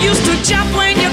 [0.00, 1.07] Used to jump when you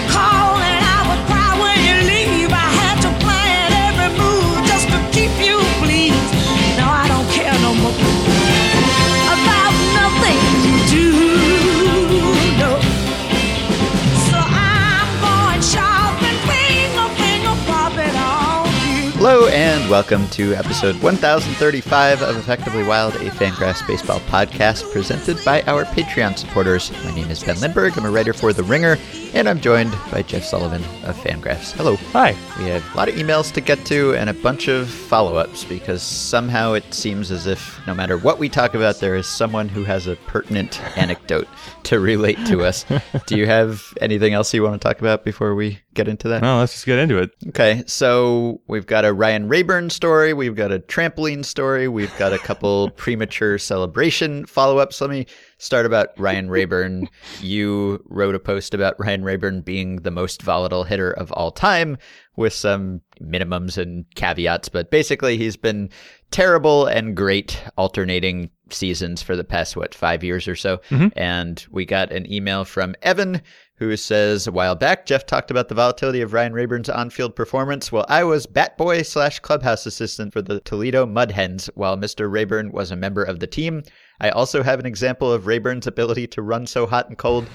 [19.56, 25.86] and welcome to episode 1035 of Effectively Wild, a Fangraphs baseball podcast presented by our
[25.86, 26.92] Patreon supporters.
[27.06, 27.98] My name is Ben Lindbergh.
[27.98, 28.98] I'm a writer for The Ringer,
[29.36, 31.74] and I'm joined by Jeff Sullivan of Fangraphs.
[31.74, 31.98] Hello.
[32.14, 32.34] Hi.
[32.58, 35.66] We have a lot of emails to get to and a bunch of follow ups
[35.66, 39.68] because somehow it seems as if no matter what we talk about, there is someone
[39.68, 41.50] who has a pertinent anecdote
[41.84, 42.86] to relate to us.
[43.26, 46.42] Do you have anything else you want to talk about before we get into that?
[46.42, 47.32] No, let's just get into it.
[47.50, 52.32] Okay, so we've got a Ryan Raburn story, we've got a trampoline story, we've got
[52.32, 55.02] a couple premature celebration follow ups.
[55.02, 55.28] Let me
[55.58, 57.10] start about Ryan Raburn.
[57.42, 61.98] You wrote a post about Ryan Raburn being the most volatile hitter of all time
[62.36, 65.90] with some minimums and caveats, but basically he's been
[66.32, 70.78] terrible and great alternating seasons for the past what five years or so.
[70.90, 71.18] Mm-hmm.
[71.18, 73.42] And we got an email from evan
[73.78, 77.92] who says a while back jeff talked about the volatility of ryan raburn's on-field performance.
[77.92, 82.32] Well i was bat boy slash clubhouse assistant for the toledo mud hens while mr
[82.32, 83.84] raburn was a member of the team
[84.20, 87.48] i also have an example of raburn's ability to run so hot and cold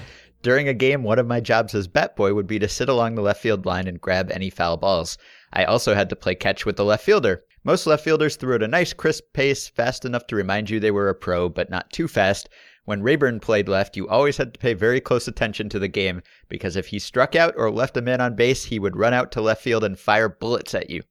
[0.43, 3.13] during a game, one of my jobs as bat boy would be to sit along
[3.13, 5.19] the left field line and grab any foul balls.
[5.53, 7.43] I also had to play catch with the left fielder.
[7.63, 10.89] Most left fielders threw at a nice crisp pace, fast enough to remind you they
[10.89, 12.49] were a pro, but not too fast.
[12.85, 16.23] When Raburn played left, you always had to pay very close attention to the game
[16.49, 19.31] because if he struck out or left a man on base, he would run out
[19.33, 21.03] to left field and fire bullets at you.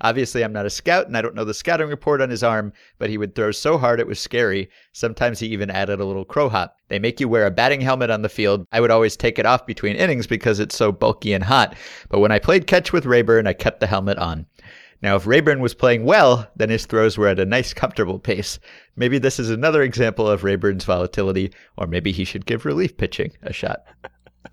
[0.00, 2.72] Obviously, I'm not a scout and I don't know the scouting report on his arm,
[2.98, 4.68] but he would throw so hard it was scary.
[4.92, 6.76] Sometimes he even added a little crow hop.
[6.88, 8.66] They make you wear a batting helmet on the field.
[8.72, 11.74] I would always take it off between innings because it's so bulky and hot.
[12.08, 14.46] But when I played catch with Raburn, I kept the helmet on.
[15.02, 18.58] Now, if Raburn was playing well, then his throws were at a nice, comfortable pace.
[18.96, 23.32] Maybe this is another example of Raburn's volatility, or maybe he should give relief pitching
[23.42, 23.84] a shot.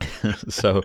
[0.49, 0.81] so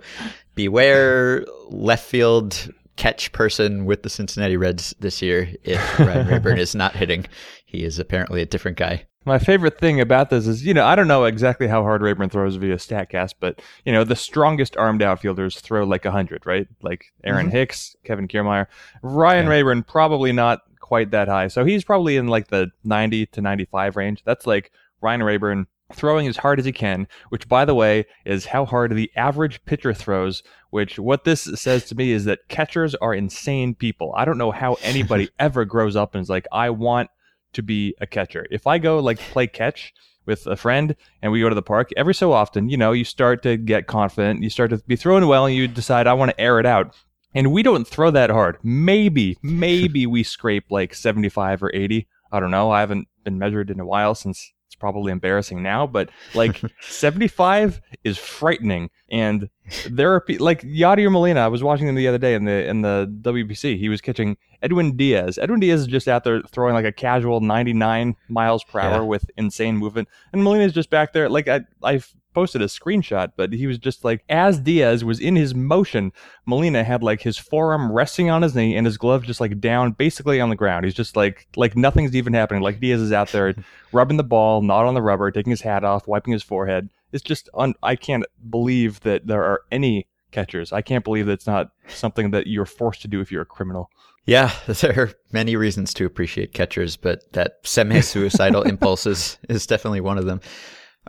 [0.55, 6.75] beware left field catch person with the Cincinnati Reds this year if Ryan Raburn is
[6.75, 7.27] not hitting.
[7.65, 9.07] He is apparently a different guy.
[9.25, 12.29] My favorite thing about this is, you know, I don't know exactly how hard Raburn
[12.29, 16.67] throws via StatCast, but you know, the strongest armed outfielders throw like hundred, right?
[16.83, 17.57] Like Aaron mm-hmm.
[17.57, 18.67] Hicks, Kevin Kiermaier,
[19.03, 19.51] Ryan Yeah.
[19.51, 23.97] Raburn probably not quite that high, so he's probably in like the ninety to ninety-five
[23.97, 24.23] range.
[24.25, 24.73] That's like
[25.03, 28.95] Ryan Raburn throwing as hard as he can, which by the way is how hard
[28.95, 30.43] the average pitcher throws.
[30.71, 34.13] Which what this says to me is that catchers are insane people.
[34.17, 37.11] I don't know how anybody ever grows up and is like, I want
[37.55, 38.47] to be a catcher.
[38.51, 39.95] If I go like play catch
[40.27, 43.05] with a friend and we go to the park, every so often, you know, you
[43.05, 46.31] start to get confident, you start to be throwing well, and you decide I want
[46.31, 46.95] to air it out.
[47.35, 48.59] And we don't throw that hard.
[48.63, 52.07] Maybe, maybe we scrape like 75 or 80.
[52.33, 52.71] I don't know.
[52.71, 58.19] I haven't been measured in a while since probably embarrassing now, but like 75 is
[58.19, 58.91] frightening.
[59.11, 59.49] And
[59.89, 61.41] there are pe- like Yadier Molina.
[61.41, 63.79] I was watching him the other day in the in the WBC.
[63.79, 65.39] He was catching Edwin Diaz.
[65.39, 69.01] Edwin Diaz is just out there throwing like a casual 99 miles per hour Yeah.
[69.03, 71.29] with insane movement, and Molina's just back there.
[71.29, 72.01] Like I I
[72.39, 76.13] posted a screenshot, but he was just like as Diaz was in his motion,
[76.47, 79.91] Molina had like his forearm resting on his knee and his glove just like down,
[79.91, 80.85] basically on the ground.
[80.85, 82.63] He's just like like nothing's even happening.
[82.63, 83.57] Like Diaz is out there
[83.93, 86.91] rubbing the ball, not on the rubber, taking his hat off, wiping his forehead.
[87.11, 90.73] It's just un- I can't believe that there are any catchers.
[90.73, 93.91] I can't believe that's not something that you're forced to do if you're a criminal.
[94.27, 99.67] Yeah, there are many reasons to appreciate catchers, but that semi suicidal impulse is, is
[99.67, 100.41] definitely one of them.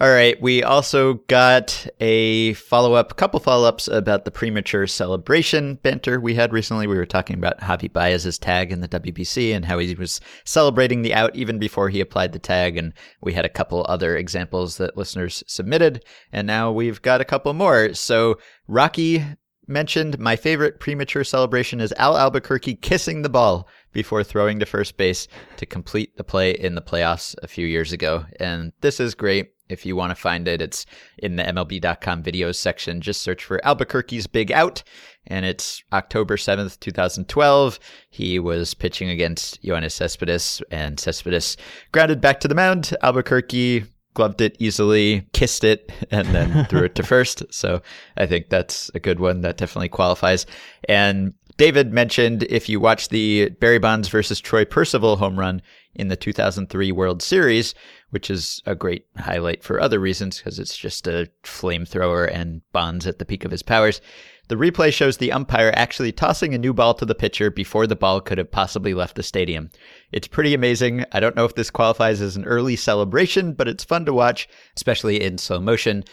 [0.01, 5.75] All right, we also got a follow up, couple follow ups about the premature celebration
[5.75, 6.87] banter we had recently.
[6.87, 11.01] We were talking about Javi Baez's tag in the WBC and how he was celebrating
[11.01, 12.77] the out even before he applied the tag.
[12.77, 16.05] And we had a couple other examples that listeners submitted.
[16.31, 17.93] And now we've got a couple more.
[17.93, 18.39] So
[18.69, 19.25] Rocky
[19.67, 24.95] mentioned my favorite premature celebration is Al Albuquerque kissing the ball before throwing to first
[24.95, 25.27] base
[25.57, 28.23] to complete the play in the playoffs a few years ago.
[28.39, 29.51] And this is great.
[29.69, 30.85] If you want to find it, it's
[31.17, 33.01] in the MLB.com videos section.
[33.01, 34.83] Just search for Albuquerque's Big Out,
[35.27, 37.79] and it's October 7th, 2012.
[38.09, 41.55] He was pitching against Yoenis Cespedes, and Cespedes
[41.91, 42.95] grounded back to the mound.
[43.01, 43.85] Albuquerque
[44.15, 47.43] gloved it easily, kissed it, and then threw it to first.
[47.53, 47.81] So
[48.17, 49.41] I think that's a good one.
[49.41, 50.45] That definitely qualifies.
[50.87, 55.61] And David mentioned if you watch the Barry Bonds versus Troy Percival home run
[55.95, 57.73] in the 2003 World Series,
[58.11, 63.07] which is a great highlight for other reasons because it's just a flamethrower and Bonds
[63.07, 63.99] at the peak of his powers.
[64.47, 67.95] The replay shows the umpire actually tossing a new ball to the pitcher before the
[67.95, 69.69] ball could have possibly left the stadium.
[70.11, 71.05] It's pretty amazing.
[71.11, 74.49] I don't know if this qualifies as an early celebration, but it's fun to watch,
[74.75, 76.03] especially in slow motion.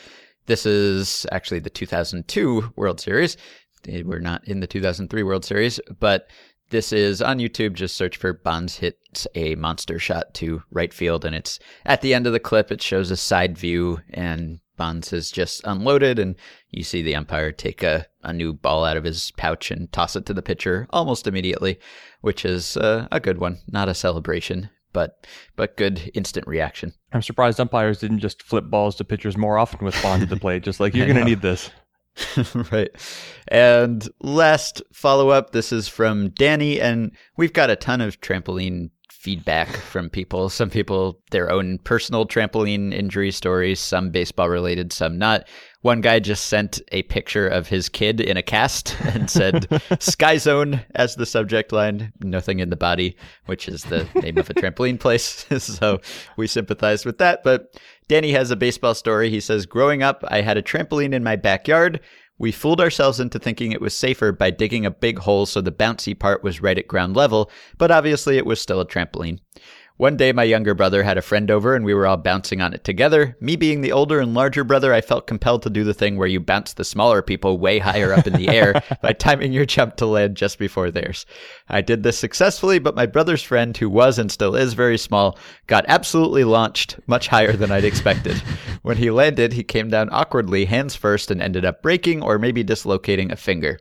[0.46, 3.38] This is actually the 2002 World Series.
[3.88, 6.28] We're not in the 2003 World Series, but
[6.70, 7.74] this is on YouTube.
[7.74, 12.14] Just search for Bonds hits a monster shot to right field, and it's at the
[12.14, 12.72] end of the clip.
[12.72, 16.36] It shows a side view, and Bonds has just unloaded, and
[16.70, 20.16] you see the umpire take a, a new ball out of his pouch and toss
[20.16, 21.78] it to the pitcher almost immediately,
[22.20, 23.58] which is uh, a good one.
[23.68, 25.26] Not a celebration, but
[25.56, 26.92] but good instant reaction.
[27.12, 30.36] I'm surprised umpires didn't just flip balls to pitchers more often with Bonds at the
[30.36, 30.62] plate.
[30.62, 31.70] Just like you're going to need this.
[32.72, 32.90] right.
[33.48, 38.90] And last follow up this is from Danny, and we've got a ton of trampoline
[39.26, 40.48] feedback from people.
[40.48, 45.48] Some people, their own personal trampoline injury stories, some baseball related, some not.
[45.82, 49.66] One guy just sent a picture of his kid in a cast and said
[49.98, 53.16] Sky Zone as the subject line, nothing in the body,
[53.46, 55.44] which is the name of a trampoline place.
[55.58, 56.00] so
[56.36, 57.42] we sympathize with that.
[57.42, 57.74] But
[58.08, 59.30] Danny has a baseball story.
[59.30, 62.00] He says, Growing up, I had a trampoline in my backyard.
[62.38, 65.72] We fooled ourselves into thinking it was safer by digging a big hole so the
[65.72, 69.38] bouncy part was right at ground level, but obviously it was still a trampoline.
[69.98, 72.74] One day, my younger brother had a friend over and we were all bouncing on
[72.74, 73.34] it together.
[73.40, 76.28] Me being the older and larger brother, I felt compelled to do the thing where
[76.28, 79.96] you bounce the smaller people way higher up in the air by timing your jump
[79.96, 81.24] to land just before theirs.
[81.70, 85.38] I did this successfully, but my brother's friend, who was and still is very small,
[85.66, 88.36] got absolutely launched much higher than I'd expected.
[88.82, 92.62] when he landed, he came down awkwardly, hands first, and ended up breaking or maybe
[92.62, 93.78] dislocating a finger.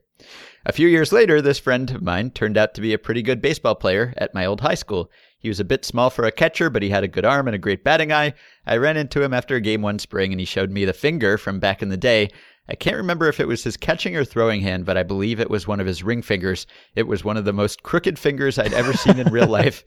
[0.65, 3.41] A few years later, this friend of mine turned out to be a pretty good
[3.41, 5.11] baseball player at my old high school.
[5.45, 7.53] He was a bit small for a catcher, but he had a good arm and
[7.53, 8.33] a great batting eye.
[8.65, 11.37] I ran into him after a game one spring and he showed me the finger
[11.37, 12.31] from back in the day.
[12.67, 15.51] I can't remember if it was his catching or throwing hand, but I believe it
[15.51, 16.65] was one of his ring fingers.
[16.95, 19.83] It was one of the most crooked fingers I'd ever seen in real life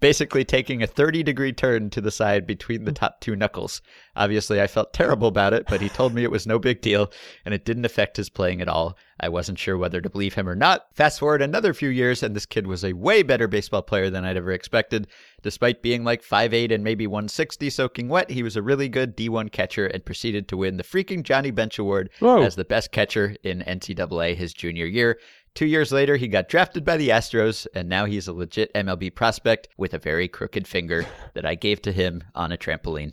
[0.00, 3.82] basically taking a 30 degree turn to the side between the top two knuckles.
[4.16, 7.12] Obviously, I felt terrible about it, but he told me it was no big deal
[7.44, 8.96] and it didn't affect his playing at all.
[9.20, 10.86] I wasn't sure whether to believe him or not.
[10.94, 14.24] Fast forward another few years, and this kid was a way better baseball player than
[14.24, 15.06] I'd ever expected.
[15.42, 19.52] Despite being like 5'8 and maybe 160 soaking wet, he was a really good D1
[19.52, 22.42] catcher and proceeded to win the freaking Johnny Bench Award Whoa.
[22.42, 25.18] as the best catcher in NCAA his junior year.
[25.54, 29.14] Two years later, he got drafted by the Astros, and now he's a legit MLB
[29.14, 31.04] prospect with a very crooked finger
[31.34, 33.12] that I gave to him on a trampoline.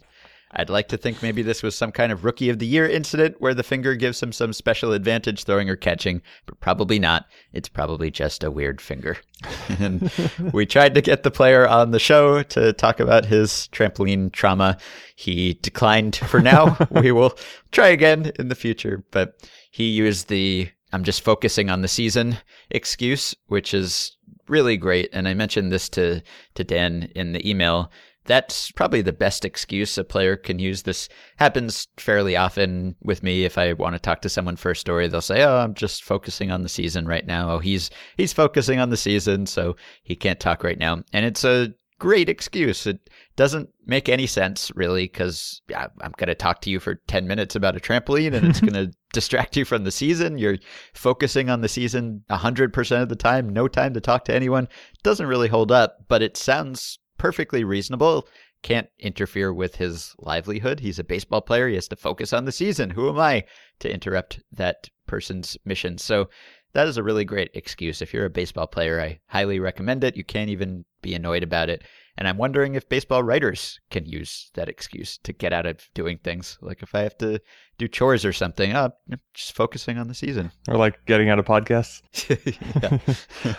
[0.52, 3.36] I'd like to think maybe this was some kind of rookie of the year incident
[3.40, 7.26] where the finger gives him some special advantage throwing or catching, but probably not.
[7.52, 9.18] It's probably just a weird finger.
[9.80, 10.10] and
[10.54, 14.78] we tried to get the player on the show to talk about his trampoline trauma.
[15.16, 16.78] He declined for now.
[16.92, 17.38] we will
[17.72, 19.36] try again in the future, but
[19.70, 22.38] he used the I'm just focusing on the season
[22.70, 24.18] excuse, which is
[24.48, 25.10] really great.
[25.14, 26.22] And I mentioned this to,
[26.56, 27.92] to Dan in the email.
[28.26, 30.84] That's probably the best excuse a player can use.
[30.84, 31.08] This
[31.38, 33.46] happens fairly often with me.
[33.46, 36.04] If I want to talk to someone for a story, they'll say, "Oh, I'm just
[36.04, 40.14] focusing on the season right now." Oh, he's he's focusing on the season, so he
[40.14, 41.04] can't talk right now.
[41.14, 42.86] And it's a great excuse.
[42.86, 46.96] It doesn't make any sense really because yeah, I'm going to talk to you for
[47.08, 50.38] 10 minutes about a trampoline and it's going to distract you from the season.
[50.38, 50.58] You're
[50.94, 54.68] focusing on the season 100% of the time, no time to talk to anyone.
[55.04, 58.28] Doesn't really hold up, but it sounds perfectly reasonable.
[58.64, 60.80] Can't interfere with his livelihood.
[60.80, 61.68] He's a baseball player.
[61.68, 62.90] He has to focus on the season.
[62.90, 63.46] Who am I
[63.80, 65.98] to interrupt that person's mission?
[65.98, 66.30] So
[66.74, 68.02] that is a really great excuse.
[68.02, 70.18] If you're a baseball player, I highly recommend it.
[70.18, 71.84] You can't even be annoyed about it.
[72.18, 76.18] And I'm wondering if baseball writers can use that excuse to get out of doing
[76.24, 76.58] things.
[76.62, 77.40] Like if I have to
[77.78, 80.52] do chores or something, uh, oh, I'm just focusing on the season.
[80.68, 82.02] Or like getting out of podcasts.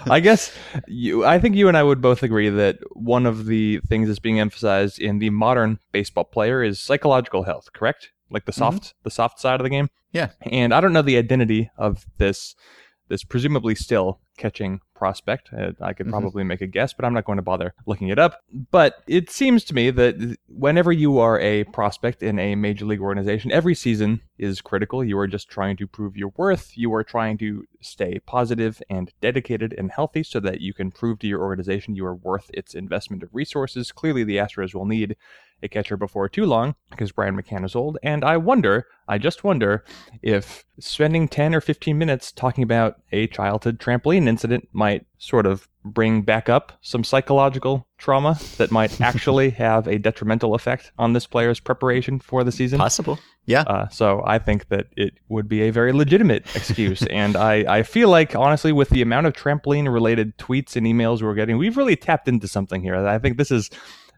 [0.10, 0.52] I guess
[0.88, 4.18] you, I think you and I would both agree that one of the things that's
[4.18, 8.10] being emphasized in the modern baseball player is psychological health, correct?
[8.28, 8.58] Like the mm-hmm.
[8.58, 9.88] soft, the soft side of the game.
[10.12, 10.30] Yeah.
[10.42, 12.56] And I don't know the identity of this,
[13.08, 15.50] this presumably still catching prospect.
[15.52, 16.10] Uh, I could Mhm.
[16.10, 18.40] probably make a guess, but I'm not going to bother looking it up.
[18.70, 23.00] But it seems to me that whenever you are a prospect in a major league
[23.00, 25.04] organization, every season is critical.
[25.04, 26.76] You are just trying to prove your worth.
[26.76, 31.18] You are trying to stay positive and dedicated and healthy so that you can prove
[31.20, 33.92] to your organization you are worth its investment of resources.
[33.92, 35.16] Clearly, the Astros will need
[35.62, 37.98] a catcher before too long because Brian McCann is old.
[38.02, 39.84] And I wonder, I just wonder,
[40.22, 45.68] if spending 10 or 15 minutes talking about a childhood trampoline incident might sort of
[45.84, 51.26] bring back up some psychological trauma that might actually have a detrimental effect on this
[51.26, 52.78] player's preparation for the season.
[52.78, 53.18] Possible.
[53.46, 53.62] Yeah.
[53.62, 57.02] Uh, so I think that it would be a very legitimate excuse.
[57.10, 61.22] and I, I feel like, honestly, with the amount of trampoline related tweets and emails
[61.22, 62.94] we're getting, we've really tapped into something here.
[62.94, 63.70] I think this is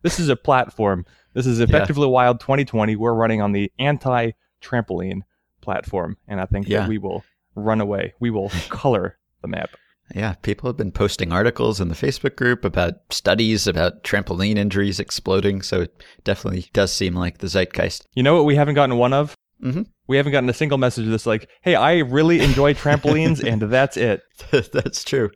[0.03, 1.05] this is a platform.
[1.35, 2.97] This is effectively Wild 2020.
[2.97, 4.33] We're running on the anti
[4.63, 5.21] trampoline
[5.61, 6.17] platform.
[6.29, 6.81] And I think Yeah.
[6.81, 8.15] that we will run away.
[8.21, 9.71] We will color the map.
[10.15, 14.99] Yeah, people have been posting articles in the Facebook group about studies about trampoline injuries
[14.99, 15.63] exploding.
[15.63, 18.07] So it definitely does seem like the zeitgeist.
[18.15, 19.37] You know what we haven't gotten one of?
[19.63, 19.87] Mhm.
[20.09, 23.97] We haven't gotten a single message that's like, hey, I really enjoy trampolines, and that's
[23.97, 24.23] it.
[24.73, 25.31] That's true.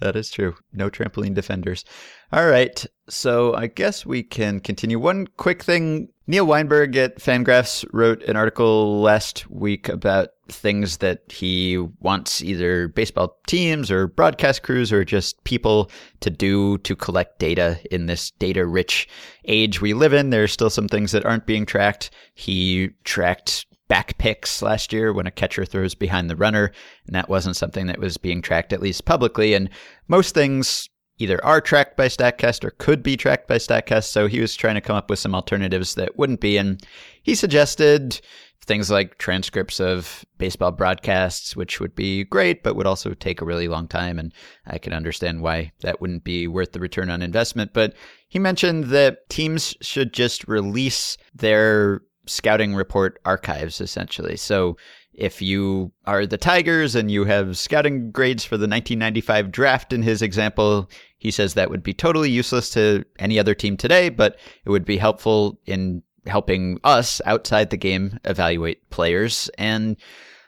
[0.00, 0.56] That is true.
[0.72, 1.84] No trampoline defenders.
[2.30, 2.84] All right.
[3.08, 4.98] So I guess we can continue.
[4.98, 11.22] One quick thing Neil Weinberg at Fangraphs wrote an article last week about things that
[11.30, 17.38] he wants either baseball teams or broadcast crews or just people to do to collect
[17.38, 19.08] data in this data rich
[19.46, 20.28] age we live in.
[20.28, 22.10] There's still some things that aren't being tracked.
[22.34, 26.72] He tracked back picks last year when a catcher throws behind the runner,
[27.06, 29.54] and that wasn't something that was being tracked at least publicly.
[29.54, 29.70] And
[30.08, 34.04] most things either are tracked by Statcast or could be tracked by Statcast.
[34.04, 36.56] So he was trying to come up with some alternatives that wouldn't be.
[36.56, 36.82] And
[37.22, 38.20] he suggested
[38.62, 43.44] things like transcripts of baseball broadcasts, which would be great, but would also take a
[43.44, 44.18] really long time.
[44.18, 44.32] And
[44.66, 47.72] I can understand why that wouldn't be worth the return on investment.
[47.72, 47.94] But
[48.28, 54.36] he mentioned that teams should just release their scouting report archives essentially.
[54.36, 54.76] So
[55.18, 60.02] if you are the Tigers and you have scouting grades for the 1995 draft in
[60.02, 64.38] his example, he says that would be totally useless to any other team today, but
[64.64, 69.50] it would be helpful in helping us outside the game evaluate players.
[69.58, 69.96] And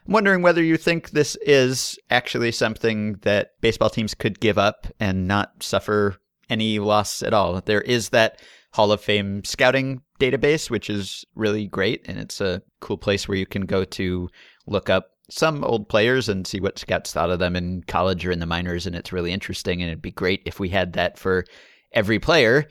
[0.06, 4.86] I'm wondering whether you think this is actually something that baseball teams could give up
[4.98, 6.16] and not suffer
[6.48, 7.60] any loss at all.
[7.60, 8.40] There is that
[8.72, 12.04] Hall of Fame scouting database, which is really great.
[12.06, 14.28] And it's a cool place where you can go to
[14.66, 18.30] look up some old players and see what scouts thought of them in college or
[18.30, 18.86] in the minors.
[18.86, 19.80] And it's really interesting.
[19.80, 21.44] And it'd be great if we had that for
[21.92, 22.66] every player.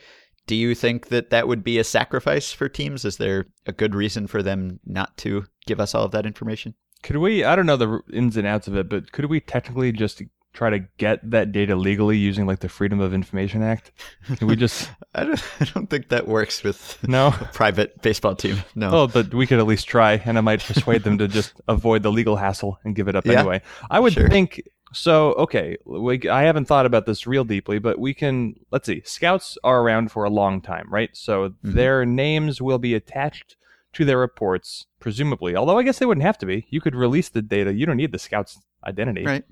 [0.48, 3.06] Do you think that that would be a sacrifice for teams?
[3.06, 6.74] Is there a good reason for them not to give us all of that information?
[7.04, 7.44] Could we?
[7.44, 10.22] I don't know the ins and outs of it, but could we technically just
[10.53, 13.91] try to get that data legally using like the Freedom of Information Act?
[14.38, 17.32] Can we just I don't, I don't think that works with no?
[17.53, 18.58] private baseball team.
[18.75, 18.89] No.
[18.91, 22.03] Oh, but we could at least try, and I might persuade them to just avoid
[22.03, 23.62] the legal hassle and give it up Yeah, anyway.
[23.89, 24.29] I would sure.
[24.29, 24.62] think
[24.94, 25.34] so.
[25.34, 28.56] Okay, we, I haven't thought about this real deeply, but we can.
[28.72, 29.01] Let's see.
[29.06, 31.10] Scouts are around for a long time, right?
[31.13, 31.72] So Mm-hmm.
[31.75, 33.56] their names will be attached
[33.94, 35.56] to their reports, presumably.
[35.56, 36.68] Although I guess they wouldn't have to be.
[36.70, 37.74] You could release the data.
[37.74, 39.25] You don't need the scout's identity.
[39.25, 39.43] Right.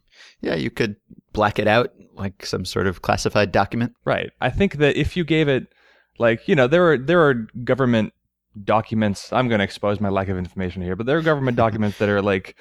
[0.42, 0.96] Yeah, you could
[1.34, 3.94] black it out like some sort of classified document.
[4.06, 4.32] Right.
[4.42, 5.68] I think that if you gave it,
[6.20, 8.14] like you know, there are there are government
[8.64, 9.32] documents.
[9.32, 12.10] I'm going to expose my lack of information here, but there are government documents that
[12.10, 12.56] are like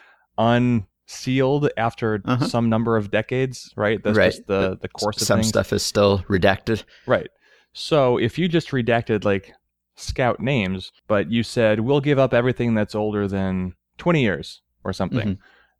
[1.06, 2.46] unsealed after Uh-huh.
[2.46, 3.72] some number of decades.
[3.76, 4.02] Right.
[4.02, 4.32] That's Right.
[4.32, 5.48] just the the course of Some things.
[5.48, 6.84] stuff is still redacted.
[7.06, 7.28] Right.
[7.72, 9.52] So if you just redacted like
[9.96, 14.92] scout names, but you said we'll give up everything that's older than 20 years or
[14.92, 15.38] something, Mhm.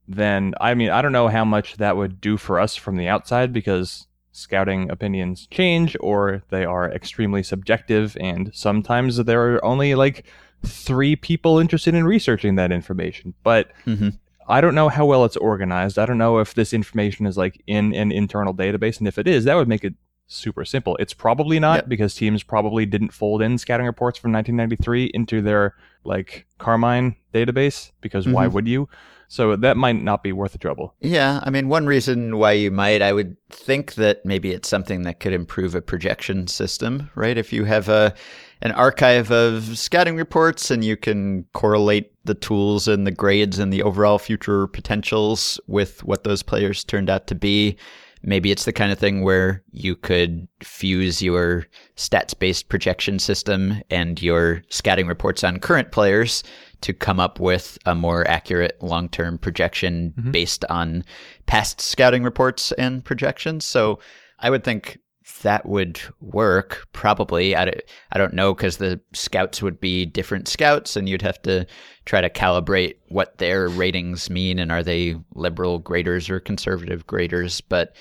[0.09, 3.09] Then I mean, I don't know how much that would do for us from the
[3.09, 9.95] outside because scouting opinions change or they are extremely subjective and sometimes there are only
[9.95, 10.25] like
[10.63, 13.35] three people interested in researching that information.
[13.43, 14.19] But Mhm.
[14.49, 15.99] I don't know how well it's organized.
[15.99, 18.99] I don't know if this information is like in an internal database.
[18.99, 19.95] And if it is, that would make it
[20.29, 20.97] super simple.
[21.01, 21.89] It's probably not Yep.
[21.89, 27.91] because teams probably didn't fold in scouting reports from 1993 into their like Carmine database
[28.01, 28.53] because why Mhm.
[28.53, 28.89] would you?
[29.29, 30.95] So that might not be worth the trouble.
[31.01, 35.03] Yeah, I mean, one reason why you might, I would think that maybe it's something
[35.03, 37.37] that could improve a projection system, right?
[37.37, 38.15] If you have a
[38.63, 43.73] an archive of scouting reports and you can correlate the tools and the grades and
[43.73, 47.77] the overall future potentials with what those players turned out to be,
[48.23, 51.67] maybe it's the kind of thing where you could fuse your
[51.97, 56.43] stats-based projection system and your scouting reports on current players
[56.83, 60.33] to come up with a more accurate long-term projection Mhm.
[60.33, 61.05] based on
[61.47, 63.65] past scouting reports and projections.
[63.65, 63.99] So
[64.39, 64.99] I would think
[65.43, 67.57] that would work probably.
[67.57, 67.73] I
[68.13, 71.67] I don't know because the scouts would be different scouts and you'd have to
[72.05, 77.61] try to calibrate what their ratings mean and are they liberal graders or conservative graders.
[77.61, 77.97] But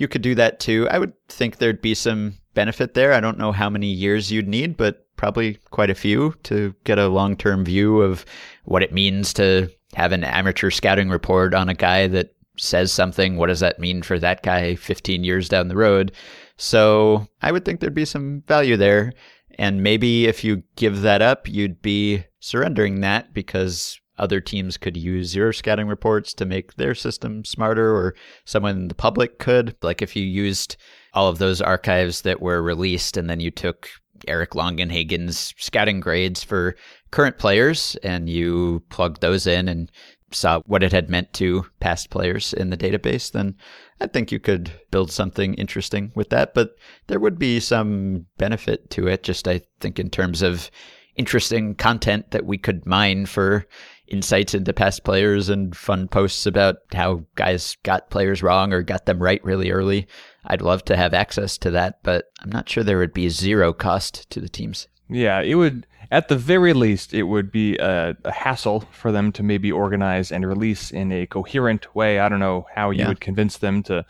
[0.00, 0.88] you could do that too.
[0.90, 3.12] I would think there'd be some benefit there.
[3.12, 6.98] I don't know how many years you'd need, but probably quite a few to get
[6.98, 8.24] a long term view of
[8.64, 13.36] what it means to have an amateur scouting report on a guy that says something.
[13.36, 16.12] What does that mean for that guy 15 years down the road?
[16.56, 19.12] So I would think there'd be some value there.
[19.58, 24.96] And maybe if you give that up, you'd be surrendering that because other teams could
[24.96, 29.74] use your scouting reports to make their system smarter, or someone in the public could.
[29.82, 30.76] Like if you used
[31.12, 33.88] all of those archives that were released and then you took
[34.28, 36.76] Eric Longenhagen's scouting grades for
[37.10, 39.90] current players and you plugged those in and
[40.32, 43.56] saw what it had meant to past players in the database, then
[44.00, 46.54] I think you could build something interesting with that.
[46.54, 46.76] But
[47.08, 50.70] there would be some benefit to it, just I think in terms of
[51.16, 53.66] interesting content that we could mine for
[54.10, 59.06] insights into past players and fun posts about how guys got players wrong or got
[59.06, 60.06] them right really early.
[60.44, 63.72] I'd love to have access to that, but I'm not sure there would be zero
[63.72, 64.88] cost to the teams.
[65.08, 69.32] Yeah, it would, at the very least, it would be a, a hassle for them
[69.32, 72.20] to maybe organize and release in a coherent way.
[72.20, 73.08] I don't know how you Yeah.
[73.08, 74.04] would convince them to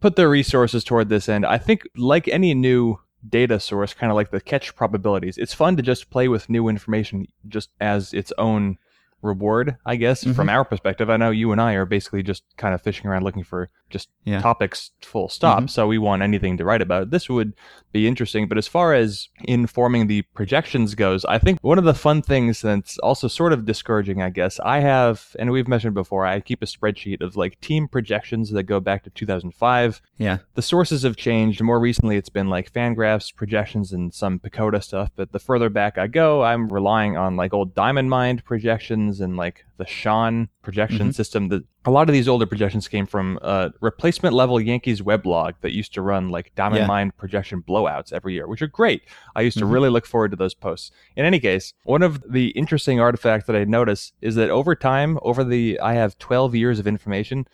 [0.00, 1.44] put their resources toward this end.
[1.44, 5.76] I think, like any new data source, kind of like the catch probabilities, it's fun
[5.76, 8.78] to just play with new information just as its own
[9.22, 10.34] reward, I guess, Mm-hmm.
[10.34, 11.10] from our perspective.
[11.10, 14.08] I know you and I are basically just kind of fishing around looking for just
[14.24, 14.34] Yeah.
[14.36, 14.42] Mm-hmm.
[14.42, 15.70] topics full stop.
[15.70, 17.10] So we want anything to write about.
[17.10, 17.54] This would
[17.92, 18.46] be interesting.
[18.48, 22.60] But as far as informing the projections goes, I think one of the fun things
[22.60, 26.62] that's also sort of discouraging, I guess, I have, and we've mentioned before, I keep
[26.62, 30.38] a spreadsheet of like team projections that go back to 2005 Yeah.
[30.54, 31.62] the sources have changed.
[31.62, 35.10] More recently, it's been like Fangraphs, projections, and some PECOTA stuff.
[35.16, 39.36] But the further back I go, I'm relying on like old Diamond Mind projections and
[39.36, 41.10] like the CHONE projection mm-hmm.
[41.10, 41.48] system.
[41.48, 45.72] That a lot of these older projections came from a replacement level Yankees weblog that
[45.72, 46.86] used to run like Diamond Yeah.
[46.86, 49.02] Mind projection blowouts every year, which are great.
[49.34, 49.72] I used to mm-hmm.
[49.72, 50.90] really look forward to those posts.
[51.16, 55.18] In any case, one of the interesting artifacts that I notice is that over time,
[55.22, 57.46] over the I have 12 years of information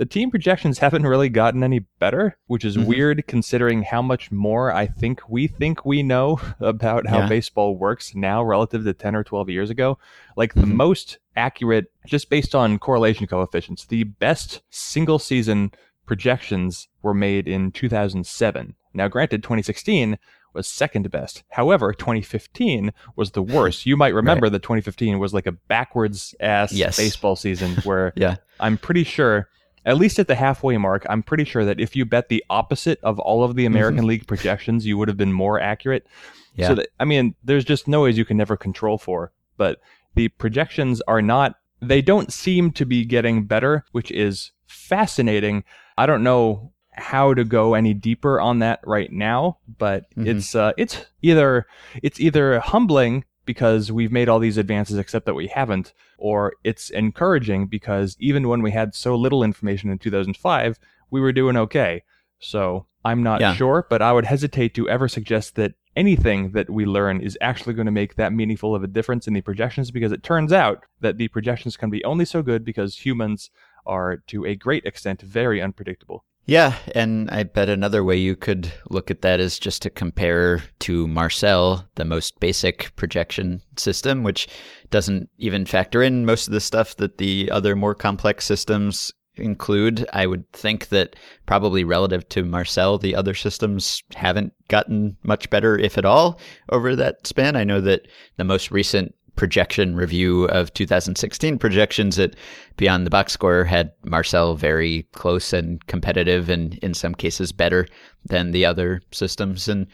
[0.00, 2.86] the team projections haven't really gotten any better, which is Mhm.
[2.86, 7.28] weird considering how much more I think we think we know about how Yeah.
[7.28, 9.98] baseball works now relative to 10 or 12 years ago.
[10.38, 10.72] Like the Mhm.
[10.72, 15.70] most accurate, just based on correlation coefficients, the best single season
[16.06, 18.76] projections were made in 2007.
[18.94, 20.16] Now, granted, 2016
[20.54, 21.44] was second best.
[21.50, 23.84] However, 2015 was the worst.
[23.84, 26.96] You might remember that 2015 was like a backwards ass Yes.
[26.96, 28.36] baseball season where Yeah.
[28.58, 29.48] I'm pretty sure,
[29.86, 32.98] at least at the halfway mark, I'm pretty sure that if you bet the opposite
[33.02, 36.06] of all of the American League projections, you would have been more accurate.
[36.54, 36.68] Yeah.
[36.68, 39.32] So, that, I mean, there's just noise you can never control for.
[39.56, 39.80] But
[40.14, 45.64] the projections are not, they don't seem to be getting better, which is fascinating.
[45.96, 50.26] I don't know how to go any deeper on that right now, but Mhm.
[50.26, 51.66] it's uh, it's either
[52.02, 56.88] it's either humbling because we've made all these advances except that we haven't, or it's
[56.90, 60.78] encouraging because even when we had so little information in 2005,
[61.10, 62.04] we were doing okay.
[62.38, 63.54] So I'm not Yeah.
[63.54, 67.74] sure, but I would hesitate to ever suggest that anything that we learn is actually
[67.74, 70.84] going to make that meaningful of a difference in the projections because it turns out
[71.00, 73.50] that the projections can be only so good because humans
[73.84, 76.24] are to a great extent very unpredictable.
[76.50, 80.64] Yeah, and I bet another way you could look at that is just to compare
[80.80, 84.48] to Marcel, the most basic projection system, which
[84.90, 90.04] doesn't even factor in most of the stuff that the other more complex systems include.
[90.12, 91.14] I would think that
[91.46, 96.96] probably relative to Marcel, the other systems haven't gotten much better, if at all, over
[96.96, 97.54] that span.
[97.54, 98.08] I know that
[98.38, 102.36] the most recent projection review of 2016 projections at
[102.76, 107.86] Beyond the Box Score had Marcel very close and competitive, and in some cases better
[108.26, 109.66] than the other systems.
[109.66, 109.86] And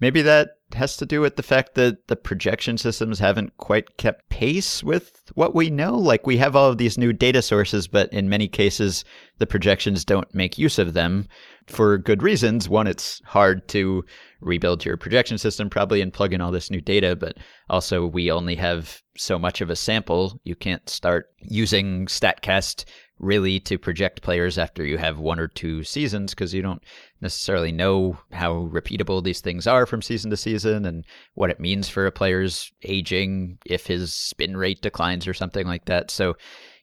[0.00, 4.28] maybe that has to do with the fact that the projection systems haven't quite kept
[4.28, 5.96] pace with what we know.
[5.96, 9.04] Like we have all of these new data sources, but in many cases,
[9.38, 11.28] the projections don't make use of them
[11.66, 12.68] for good reasons.
[12.68, 14.04] One, it's hard to
[14.40, 17.36] rebuild your projection system probably and plug in all this new data, but
[17.70, 20.40] also we only have so much of a sample.
[20.44, 22.84] You can't start using StatCast
[23.18, 26.82] really to project players after you have one or two seasons because you don't
[27.20, 31.88] necessarily know how repeatable these things are from season to season and what it means
[31.88, 36.10] for a player's aging if his spin rate declines or something like that.
[36.10, 36.36] So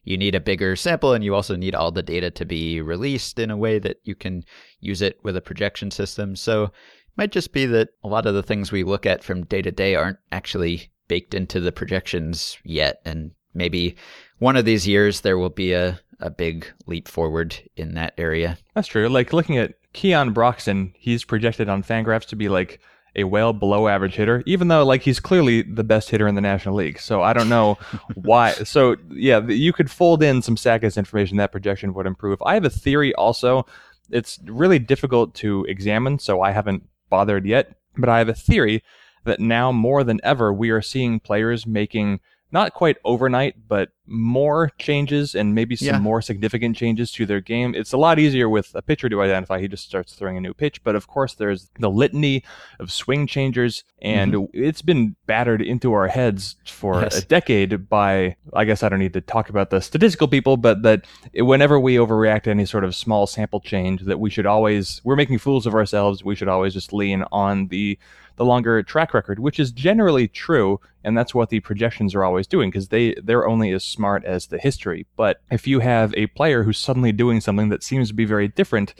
[0.04, 3.38] you need a bigger sample and you also need all the data to be released
[3.38, 4.44] in a way that you can
[4.80, 6.34] use it with a projection system.
[6.34, 6.70] So it
[7.16, 9.70] might just be that a lot of the things we look at from day to
[9.70, 13.00] day aren't actually baked into the projections yet.
[13.04, 13.96] And maybe
[14.38, 18.58] one of these years there will be a, a big leap forward in that area.
[18.74, 19.08] That's true.
[19.08, 22.80] Like looking at Keon Broxton, he's projected on Fangraphs to be like
[23.14, 26.40] a well below average hitter, even though like he's clearly the best hitter in the
[26.40, 26.98] National League.
[26.98, 27.76] So I don't know
[28.14, 28.52] why.
[28.52, 31.36] So yeah, you could fold in some Statcast information.
[31.36, 32.42] That projection would improve.
[32.44, 33.66] I have a theory also.
[34.10, 37.76] It's really difficult to examine, so I haven't bothered yet.
[37.96, 38.82] But I have a theory
[39.24, 42.20] that now more than ever we are seeing players making
[42.52, 45.98] not quite overnight, but more changes and maybe some Yeah.
[45.98, 47.74] more significant changes to their game.
[47.74, 49.58] It's a lot easier with a pitcher to identify.
[49.60, 50.82] He just starts throwing a new pitch.
[50.84, 52.42] But of course, there's the litany
[52.78, 57.04] of swing changers, and it's been battered into our heads for Mm-hmm.
[57.04, 57.18] Yes.
[57.22, 60.82] a decade by, I guess I don't need to talk about the statistical people, but
[60.82, 65.00] that whenever we overreact to any sort of small sample change, that we should always,
[65.04, 66.22] we're making fools of ourselves.
[66.22, 67.98] We should always just lean on the
[68.36, 72.46] the longer track record, which is generally true, and that's what the projections are always
[72.46, 75.06] doing because they they're only as smart as the history.
[75.16, 78.48] But if you have a player who's suddenly doing something that seems to be very
[78.48, 78.94] different,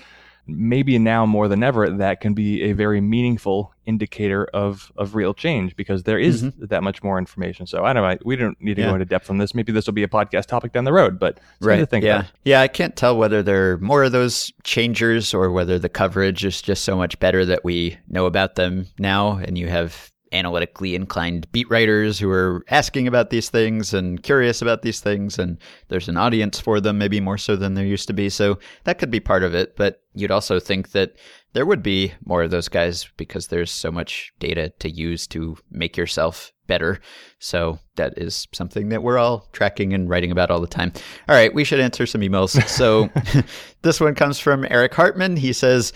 [0.47, 5.35] maybe now more than ever that can be a very meaningful indicator of of real
[5.35, 6.67] change because there is mm-hmm.
[6.67, 7.67] that much more information.
[7.67, 8.19] So I don't know.
[8.25, 8.89] We don't need to Yeah.
[8.89, 9.55] go into depth on this.
[9.55, 11.39] Maybe this will be a podcast topic down the road, but
[11.87, 12.21] think yeah.
[12.21, 12.31] about.
[12.45, 16.45] Yeah, I can't tell whether there are more of those changers or whether the coverage
[16.45, 20.95] is just so much better that we know about them now and you have analytically
[20.95, 25.59] inclined beat writers who are asking about these things and curious about these things and
[25.89, 28.29] there's an audience for them maybe more so than there used to be.
[28.29, 31.15] So that could be part of it, but you'd also think that
[31.53, 35.57] there would be more of those guys because there's so much data to use to
[35.71, 37.01] make yourself better.
[37.39, 40.93] So that is something that we're all tracking and writing about all the time.
[41.29, 42.67] All right, we should answer some emails.
[42.69, 43.11] So
[43.83, 45.37] this one comes from Eric Hartman.
[45.37, 45.93] He says,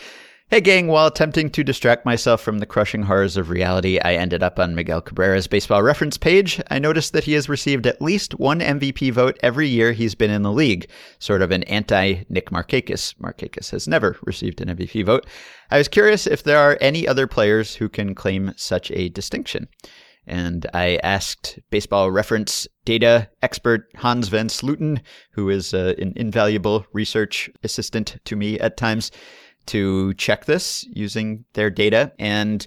[0.48, 4.44] Hey gang, while attempting to distract myself from the crushing horrors of reality, I ended
[4.44, 6.62] up on Miguel Cabrera's baseball reference page.
[6.70, 10.30] I noticed that he has received at least one MVP vote every year he's been
[10.30, 13.16] in the league, sort of an anti Nick Markakis.
[13.16, 15.26] Markakis has never received an MVP vote.
[15.72, 19.66] I was curious if there are any other players who can claim such a distinction.
[20.28, 25.00] And I asked baseball reference data expert Hans Van Slooten,
[25.32, 29.10] who is uh, an invaluable research assistant to me at times,
[29.66, 32.12] to check this using their data.
[32.18, 32.66] And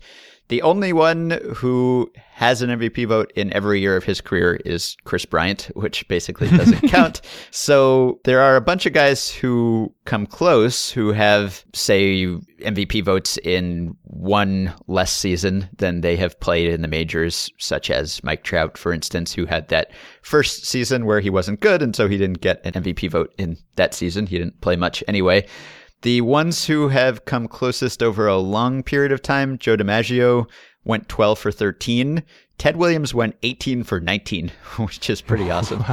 [0.49, 4.97] the only one who has an MVP vote in every year of his career is
[5.03, 7.21] Kris Bryant, which basically doesn't count.
[7.51, 12.25] So there are a bunch of guys who come close who have, say,
[12.61, 18.23] MVP votes in one less season than they have played in the majors, such as
[18.23, 19.91] Mike Trout, for instance, who had that
[20.23, 23.55] first season where he wasn't good, and so he didn't get an MVP vote in
[23.75, 24.25] that season.
[24.25, 25.45] He didn't play much anyway.
[26.01, 30.47] The ones who have come closest over a long period of time, Joe DiMaggio
[30.85, 32.23] went 12 for 13.
[32.57, 35.83] Ted Williams went 18 for 19, which is pretty awesome.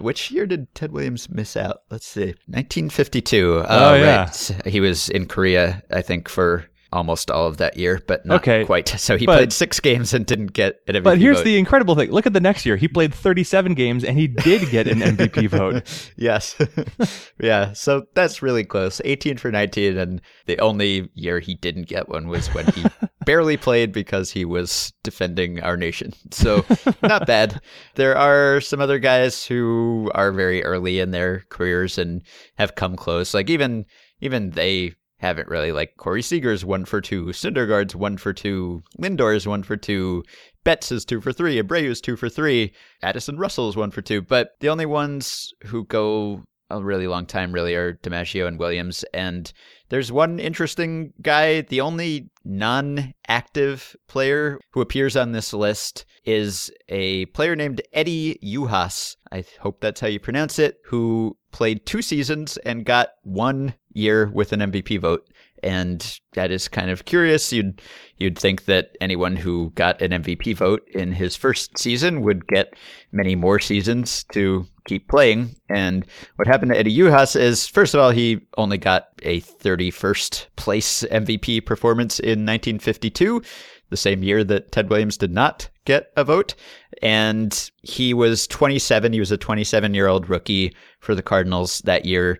[0.00, 1.82] Which year did Ted Williams miss out?
[1.90, 2.34] Let's see.
[2.46, 3.54] 1952.
[3.54, 4.20] Oh, uh, yeah.
[4.20, 4.66] right.
[4.66, 8.64] He was in Korea, I think, for almost all of that year, but not Okay,
[8.64, 8.88] quite.
[8.98, 11.04] So he but- played six games and didn't get an MVP vote.
[11.04, 11.44] But here's vote.
[11.44, 12.10] the incredible thing.
[12.10, 12.76] Look at the next year.
[12.76, 15.82] He played 37 games and he did get an MVP vote.
[16.16, 16.56] yes.
[17.40, 17.72] yeah.
[17.72, 19.00] So that's really close.
[19.04, 19.98] 18 for 19.
[19.98, 22.84] And the only year he didn't get one was when he
[23.26, 26.12] barely played because he was defending our nation.
[26.30, 26.64] So
[27.02, 27.60] not bad.
[27.96, 32.22] There are some other guys who are very early in their careers and
[32.56, 33.34] have come close.
[33.34, 33.84] Like even,
[34.20, 39.46] even they haven't really like Corey Seager's one for two, Syndergaard's one for two, Lindor's
[39.46, 40.22] one for two,
[40.64, 44.22] Betts is two for three, Abreu's two for three, Addison Russell's one for two.
[44.22, 49.04] But the only ones who go a really long time really are DiMaggio and Williams.
[49.14, 49.52] And
[49.90, 51.62] there's one interesting guy.
[51.62, 59.16] The only non-active player who appears on this list is a player named Eddie Yuhas.
[59.30, 60.78] I hope that's how you pronounce it.
[60.86, 65.26] Who played two seasons and got one year with an MVP vote.
[65.62, 67.52] And that is kind of curious.
[67.52, 67.80] You'd
[68.18, 72.74] you'd think that anyone who got an MVP vote in his first season would get
[73.12, 75.56] many more seasons to keep playing.
[75.68, 76.04] And
[76.36, 81.02] what happened to Eddie Yuhas is, first of all, he only got a 31st place
[81.10, 83.42] MVP performance in 1952,
[83.90, 86.54] the same year that Ted Williams did not get a vote.
[87.02, 89.12] And he was 27.
[89.12, 92.38] He was a 27 year old rookie for the Cardinals that year,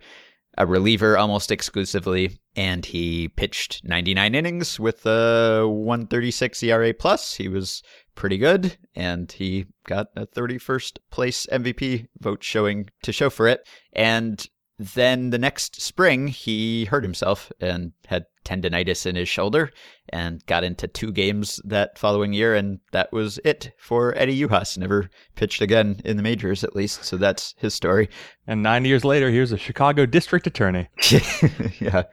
[0.57, 2.39] a reliever almost exclusively.
[2.57, 7.35] And he pitched 99 innings with a 136 ERA plus.
[7.35, 7.83] He was
[8.15, 13.67] pretty good, and he got a 31st place MVP vote showing to show for it.
[13.93, 14.47] And
[14.79, 19.71] then the next spring, he hurt himself and had tendonitis in his shoulder
[20.11, 22.55] and got into two games that following year.
[22.55, 24.79] And that was it for Eddie Yuhas.
[24.79, 27.05] Never pitched again in the majors, at least.
[27.05, 28.09] So that's his story.
[28.47, 30.89] And nine years later, here's a Chicago district attorney.
[31.81, 32.05] yeah.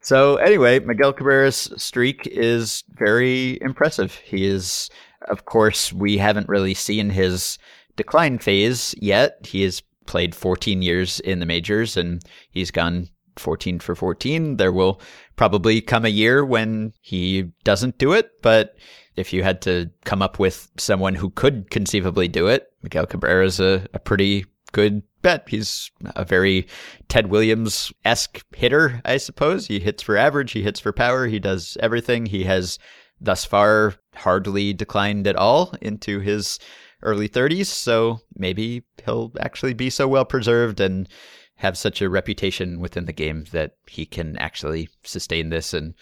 [0.00, 4.14] So anyway, Miguel Cabrera's streak is very impressive.
[4.14, 4.88] He is,
[5.28, 7.58] of course, we haven't really seen his
[7.96, 9.44] decline phase yet.
[9.44, 14.56] He has played 14 years in the majors and he's gone 14 for 14.
[14.56, 15.00] There will
[15.36, 18.76] probably come a year when he doesn't do it, but
[19.16, 23.44] if you had to come up with someone who could conceivably do it, Miguel Cabrera
[23.44, 25.48] is a, a pretty good bet.
[25.48, 26.66] He's a very
[27.08, 29.66] Ted Williams esque hitter, I suppose.
[29.66, 32.26] He hits for average, he hits for power, he does everything.
[32.26, 32.78] He has
[33.20, 36.58] thus far hardly declined at all into his
[37.02, 41.08] early 30s, so maybe he'll actually be so well preserved and
[41.56, 45.94] have such a reputation within the game that he can actually sustain this and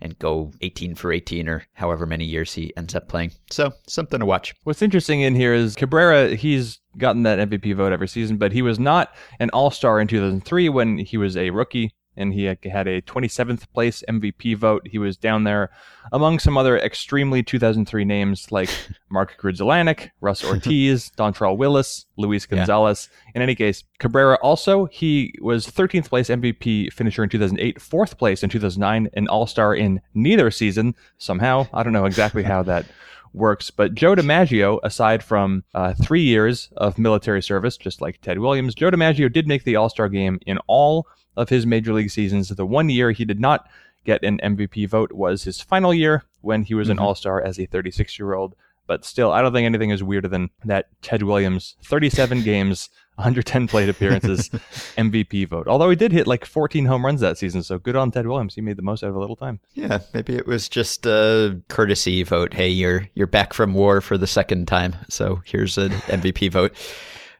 [0.00, 3.32] and go 18 for 18 or however many years he ends up playing.
[3.50, 4.54] So, something to watch.
[4.62, 8.62] What's interesting in here is Cabrera, he's gotten that MVP vote every season, but he
[8.62, 12.86] was not an all star in 2003 when he was a rookie and he had
[12.86, 14.86] a 27th place MVP vote.
[14.86, 15.70] He was down there
[16.12, 18.68] among some other extremely 2003 names like
[19.08, 23.08] Mark Grudzielanek, Russ Ortiz, Dontrelle Willis, Luis Gonzalez.
[23.10, 23.32] Yeah.
[23.36, 28.42] In any case, Cabrera also, he was 13th place MVP finisher in 2008, fourth place
[28.42, 31.66] in 2009, an all-star in neither season somehow.
[31.72, 32.84] I don't know exactly how that
[33.38, 33.70] works.
[33.70, 38.74] But Joe DiMaggio, aside from uh, three years of military service, just like Ted Williams,
[38.74, 42.48] Joe DiMaggio did make the All Star game in all of his major league seasons.
[42.48, 43.68] The one year he did not
[44.04, 46.98] get an MVP vote was his final year when he was mm-hmm.
[46.98, 48.54] an All Star as a 36 year old.
[48.86, 53.66] But still, I don't think anything is weirder than that Ted Williams 37 games, 110
[53.66, 54.48] plate appearances,
[54.96, 55.66] MVP vote.
[55.66, 58.54] Although he did hit like 14 home runs that season, so good on Ted Williams.
[58.54, 59.58] He made the most out of a little time.
[59.74, 62.54] Yeah, maybe it was just a courtesy vote.
[62.54, 66.74] Hey, you're you're back from war for the second time, so here's an MVP vote.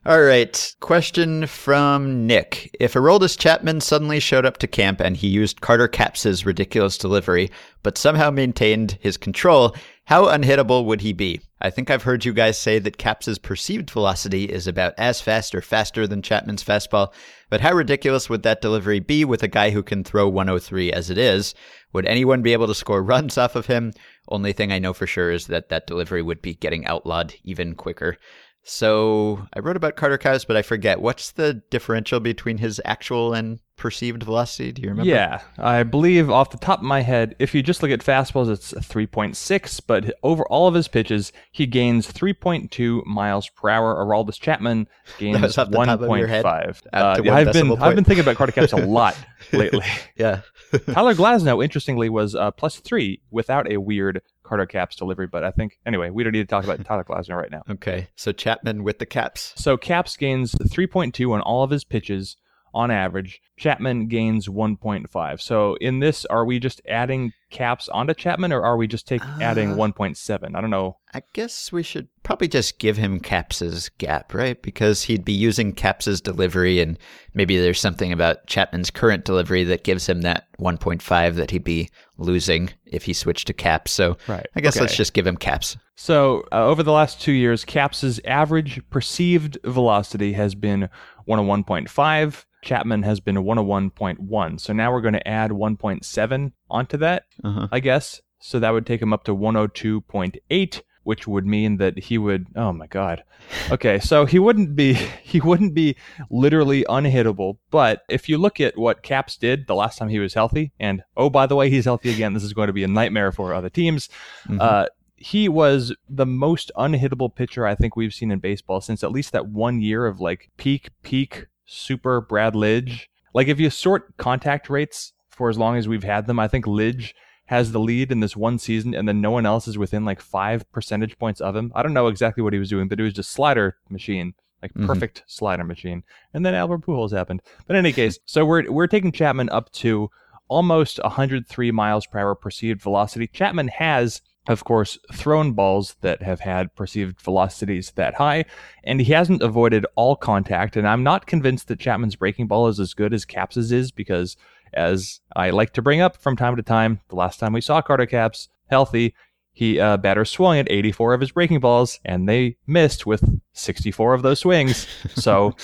[0.05, 0.75] All right.
[0.81, 2.75] Question from Nick.
[2.81, 7.51] If Aroldis Chapman suddenly showed up to camp and he used Carter Capps' ridiculous delivery,
[7.83, 11.41] but somehow maintained his control, how unhittable would he be?
[11.61, 15.55] I think I've heard you guys say that Capps' perceived velocity is about as fast
[15.55, 17.12] or faster than Chapman's fastball,
[17.51, 21.11] but how ridiculous would that delivery be with a guy who can throw 103 as
[21.11, 21.55] it is?
[21.92, 23.92] Would anyone be able to score runs off of him?
[24.29, 27.75] Only thing I know for sure is that that delivery would be getting outlawed even
[27.75, 28.18] quicker.
[28.62, 33.33] So I wrote about Carter Capps, but I forget what's the differential between his actual
[33.33, 34.73] and perceived velocity.
[34.73, 35.09] Do you remember?
[35.09, 38.51] Yeah, I believe off the top of my head, if you just look at fastballs,
[38.51, 43.95] it's 3.6, but over all of his pitches, he gains 3.2 miles per hour.
[43.95, 44.88] Aroldis Chapman
[45.19, 46.83] gains 1.5.
[46.93, 47.81] Uh, yeah, I've been point.
[47.81, 49.17] I've been thinking about Carter Capps a lot
[49.53, 49.87] lately.
[50.17, 50.43] yeah.
[50.93, 55.27] Tyler Glasnow, interestingly, was uh, plus three without a weird Carter Capps delivery.
[55.27, 57.62] But I think, anyway, we don't need to talk about Tyler Glasnow right now.
[57.71, 58.09] Okay.
[58.17, 59.55] So Chapman with the Capps.
[59.57, 62.37] So Capps gains 3.2 on all of his pitches
[62.79, 63.43] on average.
[63.57, 65.41] Chapman gains 1.5.
[65.41, 69.25] So in this, are we just adding Capps onto Chapman, or are we just take
[69.25, 70.55] uh, adding 1.7?
[70.55, 70.99] I don't know.
[71.15, 74.61] I guess we should probably just give him Capps's gap, right?
[74.61, 76.99] Because he'd be using Capps's delivery, and
[77.33, 81.89] maybe there's something about Chapman's current delivery that gives him that 1.5 that he'd be
[82.19, 83.93] losing if he switched to Capps.
[83.93, 84.47] So right.
[84.55, 84.83] I guess okay.
[84.83, 85.77] let's just give him Capps.
[85.97, 90.91] So uh, over the last two years, Capps's average perceived velocity has been
[91.27, 92.45] 101.5.
[92.63, 94.61] Chapman has been 101.1.
[94.61, 97.68] So now we're going to add 1.7 onto that, uh-huh.
[97.70, 98.20] I guess.
[98.40, 102.72] So that would take him up to 102.8, which would mean that he would oh
[102.72, 103.24] my god.
[103.70, 105.96] Okay, so he wouldn't be he wouldn't be
[106.31, 110.35] literally unhittable, but if you look at what Capps did the last time he was
[110.35, 112.35] healthy and oh by the way, he's healthy again.
[112.35, 114.09] This is going to be a nightmare for other teams.
[114.46, 114.61] Mm-hmm.
[114.61, 119.11] Uh, he was the most unhittable pitcher I think we've seen in baseball since at
[119.11, 123.07] least that one year of like peak peak super Brad Lidge.
[123.35, 126.66] Like if you sort contact rates for as long as we've had them, I think
[126.66, 127.14] Lidge
[127.46, 130.20] has the lead in this one season, and then no one else is within like
[130.20, 131.72] five percentage points of him.
[131.74, 134.74] I don't know exactly what he was doing, but it was just slider machine, like
[134.74, 134.87] mm-hmm.
[134.87, 136.03] perfect slider machine.
[136.35, 137.40] And then Albert Pujols happened.
[137.66, 140.11] But in any case, so we're we're taking Chapman up to
[140.48, 143.29] almost 103 miles per hour perceived velocity.
[143.29, 148.46] Chapman has of course, thrown balls that have had perceived velocities that high,
[148.83, 150.74] and he hasn't avoided all contact.
[150.74, 154.38] And I'm not convinced that Chapman's breaking ball is as good as Capps's is because,
[154.72, 157.83] as I like to bring up from time to time, the last time we saw
[157.83, 159.14] Carter Capps healthy,
[159.52, 164.14] he uh, batter swung at 84 of his breaking balls, and they missed with 64
[164.14, 164.87] of those swings.
[165.14, 165.54] So.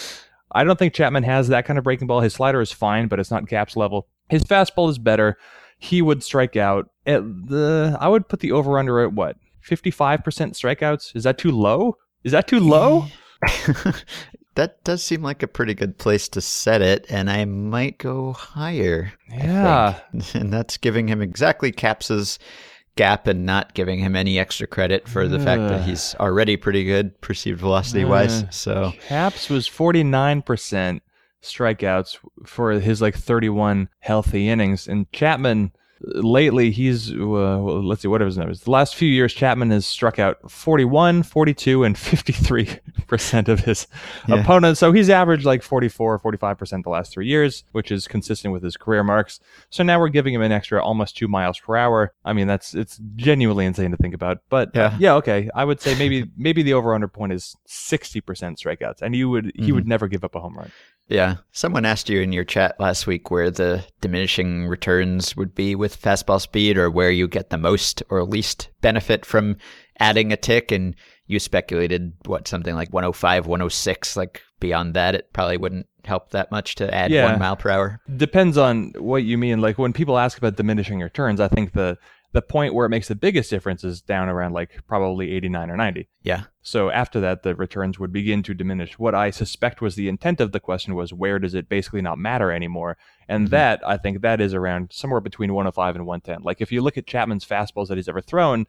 [0.56, 2.20] I don't think Chapman has that kind of breaking ball.
[2.20, 4.06] His slider is fine, but it's not Capps level.
[4.28, 5.36] His fastball is better
[5.84, 9.36] he would strike out at the I would put the over under at what?
[9.68, 11.14] 55% strikeouts?
[11.16, 11.96] Is that too low?
[12.22, 13.06] Is that too low?
[14.54, 18.32] that does seem like a pretty good place to set it, and I might go
[18.32, 19.12] higher.
[19.30, 19.98] Yeah.
[20.34, 22.38] and that's giving him exactly Capps's
[22.96, 26.84] gap and not giving him any extra credit for the fact that he's already pretty
[26.84, 28.44] good perceived velocity wise.
[28.44, 31.00] Uh, So Capps was 49%
[31.42, 34.86] strikeouts for his like 31 healthy innings.
[34.86, 38.60] And Chapman, uh, lately, he's, uh, well, let's see, what are his numbers?
[38.60, 43.86] The last few years, Chapman has struck out 41, 42, and 53% of his
[44.28, 44.36] Yeah.
[44.36, 44.80] opponents.
[44.80, 48.76] So he's averaged like 44, 45% the last three years, which is consistent with his
[48.76, 49.40] career marks.
[49.70, 52.12] So now we're giving him an extra almost two miles per hour.
[52.24, 54.38] I mean, that's, it's genuinely insane to think about.
[54.48, 54.96] But Yeah.
[54.98, 55.50] yeah, okay.
[55.54, 58.22] I would say maybe, maybe the over under point is 60%
[58.58, 59.02] strikeouts.
[59.02, 60.70] And you would, he would never give up a home run.
[61.08, 61.36] Yeah.
[61.52, 66.00] Someone asked you in your chat last week where the diminishing returns would be with
[66.00, 69.56] fastball speed or where you get the most or least benefit from
[70.00, 70.72] adding a tick.
[70.72, 70.94] And
[71.26, 74.16] you speculated what, something like 105, 106.
[74.16, 77.30] Like beyond that, it probably wouldn't help that much to add Yeah.
[77.30, 78.00] one mile per hour.
[78.16, 79.60] depends on what you mean.
[79.60, 81.96] Like when people ask about diminishing returns, I think the
[82.35, 85.77] the point where it makes the biggest difference is down around like probably 89 or
[85.77, 86.09] 90.
[86.23, 86.42] Yeah.
[86.62, 88.99] So after that, the returns would begin to diminish.
[88.99, 92.18] What I suspect was the intent of the question was where does it basically not
[92.18, 92.97] matter anymore?
[93.29, 93.51] And Mhm.
[93.51, 96.42] that I think that is around somewhere between 105 and 110.
[96.42, 98.66] Like if you look at Chapman's fastballs that he's ever thrown,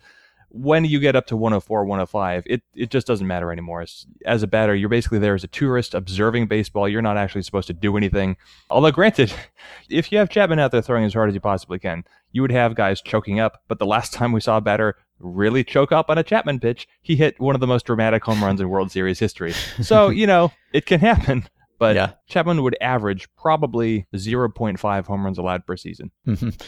[0.55, 3.81] when you get up to 104, 105, it, it just doesn't matter anymore.
[3.81, 6.87] It's, as a batter, you're basically there as a tourist observing baseball.
[6.87, 8.37] You're not actually supposed to do anything.
[8.69, 9.33] Although, granted,
[9.89, 12.51] if you have Chapman out there throwing as hard as you possibly can, you would
[12.51, 13.63] have guys choking up.
[13.67, 16.87] But the last time we saw a batter really choke up on a Chapman pitch,
[17.01, 19.51] he hit one of the most dramatic home runs in World Series history.
[19.81, 21.49] So, you know, it can happen.
[21.77, 22.11] But Yeah.
[22.27, 26.11] Chapman would average probably 0.5 home runs allowed per season.
[26.27, 26.59] Mhm.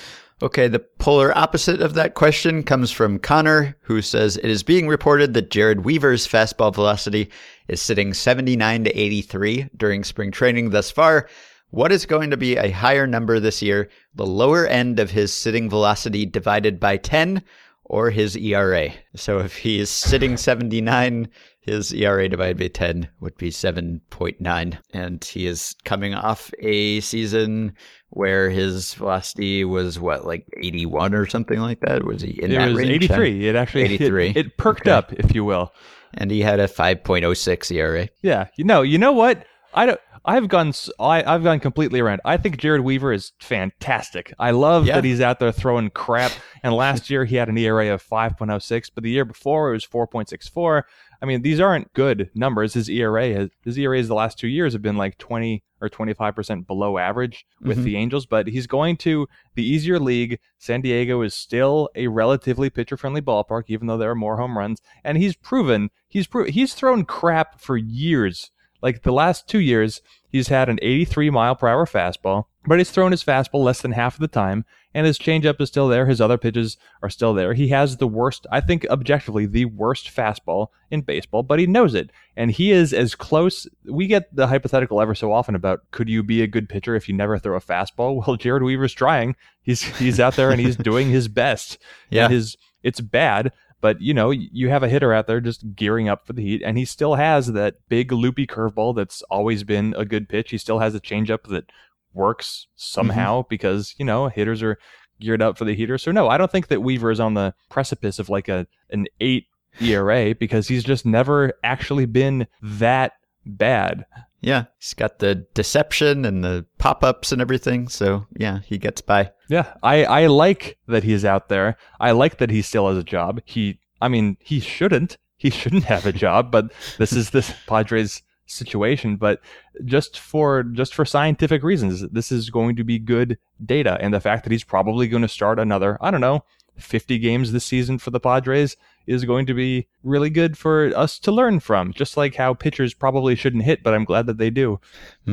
[0.44, 4.88] Okay, the polar opposite of that question comes from Connor, who says it is being
[4.88, 7.30] reported that Jared Weaver's fastball velocity
[7.68, 11.28] is sitting 79 to 83 during spring training thus far.
[11.72, 15.34] What is going to be a higher number this year, the lower end of his
[15.34, 17.42] sitting velocity divided by 10
[17.84, 18.92] or his ERA?
[19.16, 21.28] So if he is sitting 79,
[21.68, 24.78] his ERA divided by 10 would be 7.9.
[24.94, 27.74] And he is coming off a season
[28.10, 32.06] where his velocity was what, like 81 or something like that?
[32.06, 32.90] Was he in it that was range?
[33.12, 33.48] 83.
[33.50, 34.34] It actually 83.
[34.36, 34.92] It, perked Okay.
[34.92, 35.74] up, if you will.
[36.14, 38.08] And he had a 5.06 ERA.
[38.22, 39.46] Yeah, you know, you know what?
[39.74, 40.00] I don't.
[40.26, 40.74] I've gone.
[41.00, 42.20] I, have gone completely around.
[42.26, 44.34] I think Jared Weaver is fantastic.
[44.38, 44.96] I love Yeah.
[44.96, 46.34] that he's out there throwing crap.
[46.64, 49.86] And last year he had an ERA of 5.06, but the year before it was
[49.86, 50.84] 4.64.
[51.22, 52.74] I mean, these aren't good numbers.
[52.74, 56.36] His ERA, has, his ERAs the last two years have been like 20 or 25
[56.36, 57.84] percent below average with Mhm.
[57.84, 58.26] the Angels.
[58.26, 60.40] But he's going to the easier league.
[60.58, 64.82] San Diego is still a relatively pitcher-friendly ballpark, even though there are more home runs.
[65.04, 68.52] And he's proven he's pro- he's thrown crap for years.
[68.82, 72.92] Like the last two years, he's had an 83 mile per hour fastball, but he's
[72.92, 74.66] thrown his fastball less than half of the time,
[74.98, 76.08] and his changeup is still there.
[76.08, 77.54] His other pitches are still there.
[77.54, 81.94] He has the worst, I think, objectively, the worst fastball in baseball, but he knows
[81.94, 82.10] it.
[82.36, 83.68] And he is as close.
[83.86, 87.08] We get the hypothetical ever so often about could you be a good pitcher if
[87.08, 88.08] you never throw a fastball?
[88.28, 89.36] Well, Jared Weaver's trying.
[89.62, 91.78] He's he's out there and he's doing his best.
[92.10, 92.26] Yeah.
[92.26, 96.10] And his it's bad, but you know, you have a hitter out there just gearing
[96.10, 99.94] up for the heat, and he still has that big loopy curveball that's always been
[99.98, 100.50] a good pitch.
[100.50, 101.70] He still has a changeup that
[102.18, 102.74] works mm-hmm.
[102.76, 104.78] somehow because you know hitters are
[105.20, 105.98] geared up for the heater.
[105.98, 109.08] So no, I don't think that Weaver is on the precipice of like a an
[109.20, 109.46] eight
[109.80, 113.14] ERA because he's just never actually been that
[113.46, 114.06] bad.
[114.42, 117.88] Yeah, he's got the deception and the pop ups and everything.
[117.88, 119.32] So yeah, he gets by.
[119.50, 121.78] Yeah, I, I like that he's out there.
[122.00, 123.42] I like that he still has a job.
[123.46, 125.18] He, I mean, he shouldn't.
[125.38, 129.16] He shouldn't have a job, but this is this Padres situation.
[129.16, 129.42] But
[129.86, 133.98] just for just for scientific reasons, this is going to be good data.
[134.00, 136.44] And the fact that he's probably going to start another, I don't know,
[136.78, 141.20] 50 games this season for the Padres is going to be really good for us
[141.20, 141.94] to learn from.
[141.94, 144.80] Just like how pitchers probably shouldn't hit, but I'm glad that they do.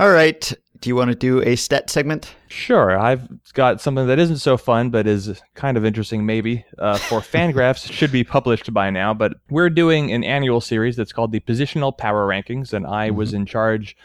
[0.00, 0.52] All right.
[0.80, 2.34] Do you want to do a stat segment?
[2.48, 6.64] Sure, I've got something that isn't so fun, but is kind of interesting, maybe.
[6.78, 11.12] Uh, for Fangraphs, should be published by now, but we're doing an annual series that's
[11.12, 13.96] called the Positional Power Rankings, and I was in charge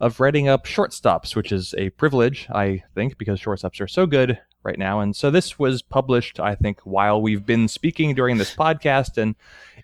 [0.00, 4.38] of writing up shortstops, which is a privilege, I think, because shortstops are so good
[4.62, 5.00] right now.
[5.00, 9.18] And so this was published, I think, while we've been speaking during this podcast.
[9.18, 9.34] And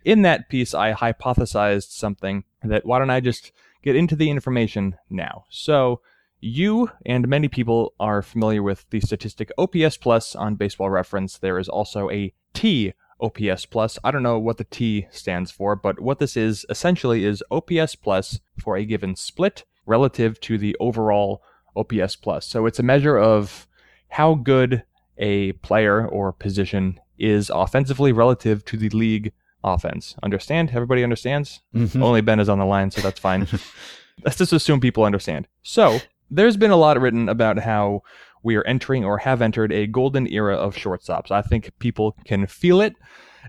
[0.04, 4.96] in that piece, I hypothesized something that why don't I just get into the information
[5.10, 5.44] now?
[5.48, 6.00] So
[6.46, 11.38] you and many people are familiar with the statistic OPS plus on baseball reference.
[11.38, 13.98] There is also a T OPS plus.
[14.04, 17.94] I don't know what the T stands for, but what this is essentially is OPS
[17.96, 21.42] plus for a given split relative to the overall
[21.74, 22.46] OPS plus.
[22.46, 23.66] So it's a measure of
[24.08, 24.82] how good
[25.18, 29.32] a player or position is offensively relative to the league
[29.64, 30.14] offense.
[30.22, 30.70] Understand?
[30.74, 31.60] Everybody understands?
[31.74, 32.02] Mhm.
[32.02, 33.48] Only Ben is on the line, so that's fine.
[34.24, 35.46] Let's just assume people understand.
[35.62, 36.00] So,
[36.30, 38.02] there's been a lot written about how
[38.42, 41.30] we are entering or have entered a golden era of shortstops.
[41.30, 42.94] I think people can feel it,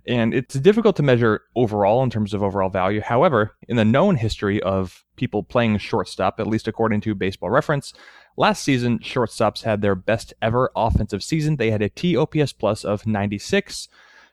[0.05, 3.01] and it's difficult to measure overall in terms of overall value.
[3.01, 7.93] However, in the known history of people playing shortstop, at least according to baseball reference,
[8.37, 11.57] last season, shortstops had their best ever offensive season.
[11.57, 13.87] They had a TOPS plus of 96,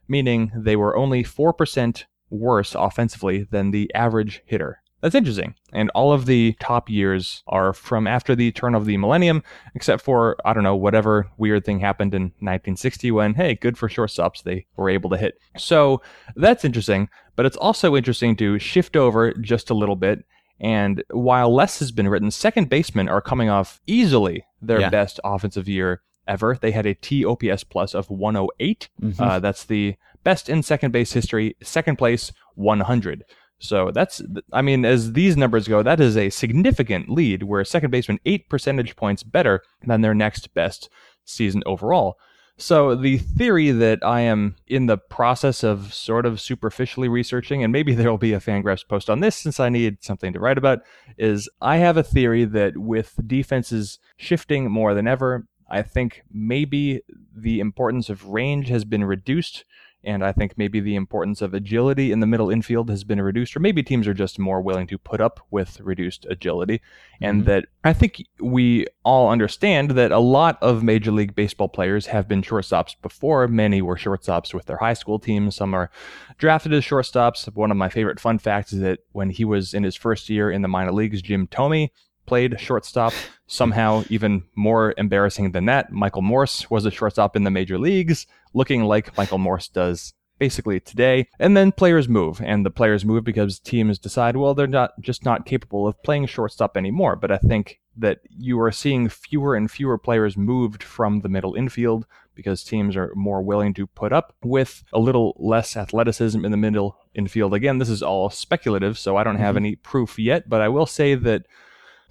[0.09, 4.80] meaning they were only 4% worse offensively than the average hitter.
[5.05, 5.55] That's interesting.
[5.74, 9.42] And all of the top years are from after the turn of the millennium,
[9.74, 13.86] except for, I don't know, whatever weird thing happened in 1960 when, hey, good for
[13.90, 15.38] shortstops, they were able to hit.
[15.59, 16.00] So
[16.36, 20.24] that's interesting, but it's also interesting to shift over just a little bit.
[20.59, 24.88] And while less has been written, second basemen are coming off easily their Yeah.
[24.88, 26.57] best offensive year ever.
[26.59, 28.88] They had a TOPS plus of 108.
[29.02, 29.20] Mhm.
[29.20, 31.57] Uh, that's the best in second base history.
[31.62, 33.24] Second place, 100.
[33.64, 37.90] So that's, I mean, as these numbers go, that is a significant lead where second
[37.90, 40.90] baseman eight percentage points better than their next best
[41.24, 42.18] season overall.
[42.56, 47.72] So the theory that I am in the process of sort of superficially researching, and
[47.72, 50.58] maybe there will be a Fangraphs post on this since I need something to write
[50.58, 50.80] about,
[51.16, 57.00] is I have a theory that with defenses shifting more than ever, I think maybe
[57.34, 59.64] the importance of range has been reduced.
[60.05, 63.57] And I think maybe the importance of agility in the middle infield has been reduced,
[63.57, 66.80] or maybe teams are just more willing to put up with reduced agility.
[67.20, 67.44] And Mhm.
[67.46, 72.28] that I think we all understand that a lot of Major League Baseball players have
[72.28, 73.48] been shortstops before.
[73.48, 75.57] Many were shortstops with their high school teams.
[75.57, 75.90] Some are
[76.38, 77.46] drafted as shortstops.
[77.55, 80.50] One of my favorite fun facts is that when he was in his first year
[80.50, 81.90] in the minor leagues, Jim Thome
[82.26, 83.12] played shortstop.
[83.46, 88.26] Somehow, even more embarrassing than that, Michael Morse was a shortstop in the major leagues,
[88.54, 91.28] looking like Michael Morse does basically today.
[91.38, 95.24] And then players move, and the players move because teams decide, well, they're not just
[95.24, 97.16] not capable of playing shortstop anymore.
[97.16, 101.54] But I think that you are seeing fewer and fewer players moved from the middle
[101.54, 106.50] infield because teams are more willing to put up with a little less athleticism in
[106.50, 107.54] the middle infield.
[107.54, 109.58] Again, this is all speculative, so I don't have Mhm.
[109.58, 111.46] any proof yet, but I will say that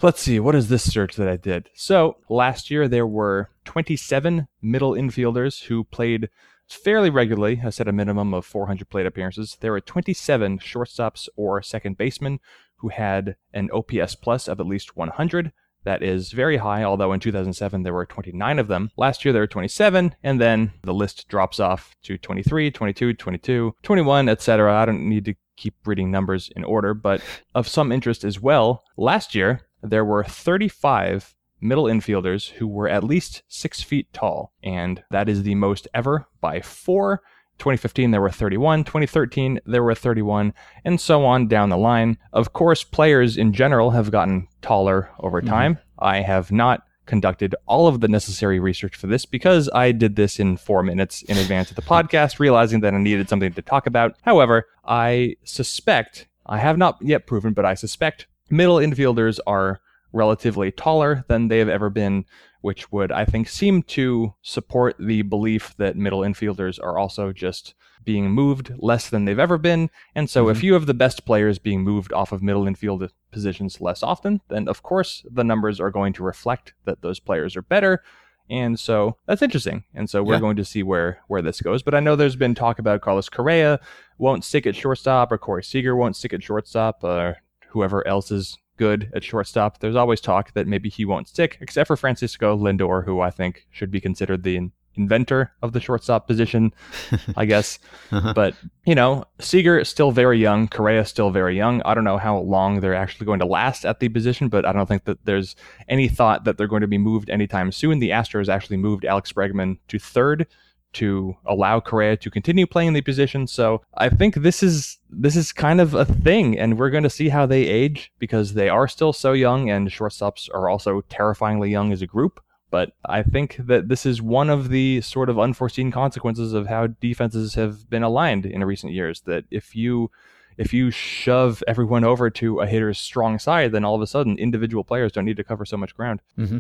[0.04, 1.70] Let's see, what is this search that I did?
[1.76, 6.30] So last year there were 27 middle infielders who played
[6.68, 7.62] fairly regularly.
[7.64, 9.58] I said a minimum of 400 plate appearances.
[9.62, 12.42] There were 27 shortstops or second basemen
[12.80, 15.54] who had an OPS plus of at least 100.
[15.86, 18.92] That is very high, although in 2007 there were 29 of them.
[18.98, 23.76] Last year there were 27, and then the list drops off to 23, 22, 22,
[23.82, 24.76] 21, etc.
[24.76, 27.22] I don't need to keep reading numbers in order, but
[27.56, 33.04] of some interest as well, last year there were 35 middle infielders who were at
[33.04, 37.22] least six feet tall, and that is the most ever by four.
[37.60, 40.54] 2015 there were 31, 2013 there were 31,
[40.84, 42.18] and so on down the line.
[42.34, 45.48] Of course, players in general have gotten taller over Mhm.
[45.48, 45.78] time.
[46.00, 50.40] I have not conducted all of the necessary research for this because I did this
[50.40, 53.86] in four minutes in advance of the podcast, realizing that I needed something to talk
[53.88, 54.16] about.
[54.24, 59.80] However, I suspect, I have not yet proven, but I suspect middle infielders are
[60.12, 62.26] relatively taller than they have ever been,
[62.62, 67.74] which would, I think, seem to support the belief that middle infielders are also just
[68.06, 69.90] being moved less than they've ever been.
[70.14, 70.66] And so, if mm-hmm.
[70.68, 74.68] you have the best players being moved off of middle infield positions less often, then
[74.68, 78.04] of course the numbers are going to reflect that those players are better.
[78.50, 79.86] And so that's interesting.
[79.96, 80.42] And so we're Yeah.
[80.42, 81.82] going to see where where this goes.
[81.82, 83.80] But I know there's been talk about Carlos Correa
[84.18, 87.38] won't stick at shortstop, or Corey Seager won't stick at shortstop, or
[87.74, 89.80] whoever else is good at shortstop.
[89.80, 93.68] There's always talk that maybe he won't stick, except for Francisco Lindor, who I think
[93.72, 96.74] should be considered the inventor of the shortstop position,
[97.36, 97.80] I guess.
[98.12, 98.34] Uh-huh.
[98.34, 98.56] But,
[98.86, 100.68] you know, Seager is still very young.
[100.68, 101.82] Correa is still very young.
[101.84, 104.72] I don't know how long they're actually going to last at the position, but I
[104.72, 105.56] don't think that there's
[105.88, 108.00] any thought that they're going to be moved anytime soon.
[108.00, 110.48] The Astros actually moved Alex Bregman to third
[110.94, 113.48] to allow Correa to continue playing the position.
[113.48, 117.10] So I think this is this is kind of a thing, and we're going to
[117.10, 121.70] see how they age because they are still so young, and shortstops are also terrifyingly
[121.70, 122.40] young as a group.
[122.72, 126.88] But I think that this is one of the sort of unforeseen consequences of how
[126.88, 129.22] defenses have been aligned in recent years.
[129.22, 130.10] That if you
[130.58, 134.38] if you shove everyone over to a hitter's strong side, then all of a sudden
[134.38, 136.22] individual players don't need to cover so much ground.
[136.38, 136.60] Mm-hmm.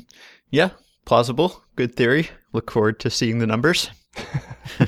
[0.51, 0.71] Yeah,
[1.05, 1.63] plausible.
[1.75, 2.29] Good theory.
[2.51, 3.89] Look forward to seeing the numbers.
[4.79, 4.87] All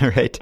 [0.16, 0.38] right.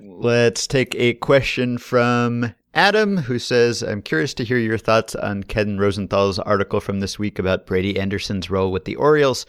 [0.00, 5.42] Let's take a question from Adam, who says, I'm curious to hear your thoughts on
[5.44, 9.46] Ken Rosenthal's article from this week about Brady Anderson's role with the Orioles.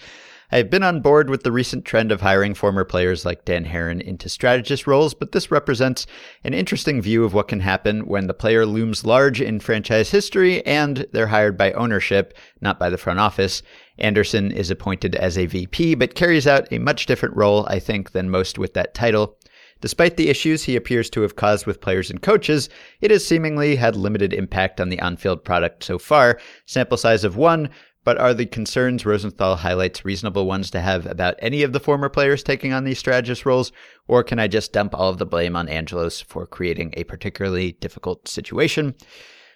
[0.51, 4.01] I've been on board with the recent trend of hiring former players like Dan Haren
[4.01, 6.07] into strategist roles, but this represents
[6.43, 10.65] an interesting view of what can happen when the player looms large in franchise history
[10.65, 13.61] and they're hired by ownership, not by the front office.
[13.99, 18.13] Anderson is appointed as a VP, but carries out a much different role, I think,
[18.13, 19.37] than most with that title.
[19.81, 22.67] Despite the issues he appears to have caused with players and coaches,
[22.99, 26.37] it has seemingly had limited impact on the on field product so far.
[26.65, 27.69] Sample size of one,
[28.03, 32.09] but are the concerns Rosenthal highlights reasonable ones to have about any of the former
[32.09, 33.71] players taking on these strategist roles,
[34.07, 37.73] or can I just dump all of the blame on Angelos for creating a particularly
[37.73, 38.95] difficult situation?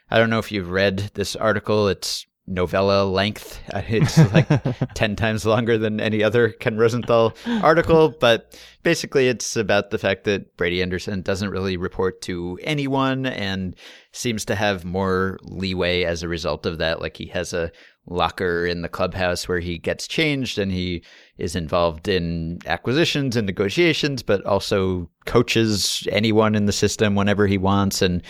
[0.10, 1.88] I don't know if you've read this article.
[1.88, 3.60] It's novella length.
[3.74, 4.48] It's like
[4.96, 10.26] 10 times longer than any other Ken Rosenthal article, but basically it's about the fact
[10.26, 13.76] that Brady Anderson doesn't really report to anyone and
[14.12, 17.02] seems to have more leeway as a result of that.
[17.02, 17.72] Like he has a
[18.08, 21.04] locker in the clubhouse where he gets changed and he
[21.38, 27.58] is involved in acquisitions and negotiations, but also coaches anyone in the system whenever he
[27.58, 28.02] wants.
[28.02, 28.22] And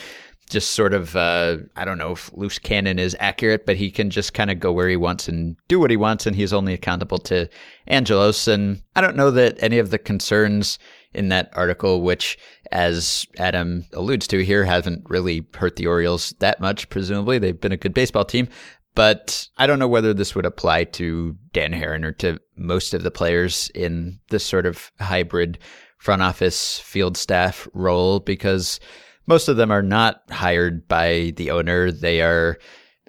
[0.49, 4.09] just sort of uh, I don't know if loose cannon is accurate, but he can
[4.09, 6.74] just kind of go where he wants and do what he wants, and he's only
[6.74, 7.49] accountable to
[7.88, 8.47] Angelos.
[8.47, 10.78] And I don't know that any of the concerns
[11.13, 12.38] in that article, which,
[12.71, 16.89] as Adam alludes to here, haven't really hurt the Orioles that much.
[16.89, 18.47] Presumably, they've been a good baseball team.
[18.96, 23.04] But I don't know whether this would apply to Dan Haren or to most of
[23.04, 25.58] the players in this sort of hybrid
[25.98, 28.80] front office field staff role because
[29.26, 31.91] most of them are not hired by the owner.
[31.91, 32.58] They are,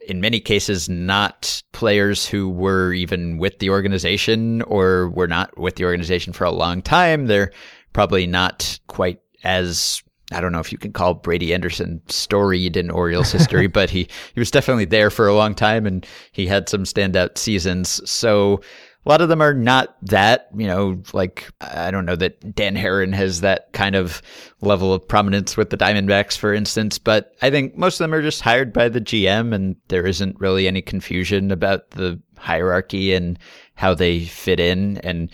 [0.07, 5.75] in many cases, not players who were even with the organization or were not with
[5.75, 7.27] the organization for a long time.
[7.27, 7.51] They're
[7.93, 12.91] probably not quite as I don't know if you can call Brady Anderson storied in
[12.91, 16.69] Orioles history, but he, he was definitely there for a long time and he had
[16.69, 18.01] some standout seasons.
[18.11, 18.63] So
[19.05, 22.75] a lot of them are not that, you know, like, I don't know that Dan
[22.75, 24.23] Haren has that kind of
[24.63, 28.23] level of prominence with the Diamondbacks, for instance, but I think most of them are
[28.23, 33.39] just hired by the GM and there isn't really any confusion about the hierarchy and
[33.75, 34.97] how they fit in.
[34.99, 35.31] And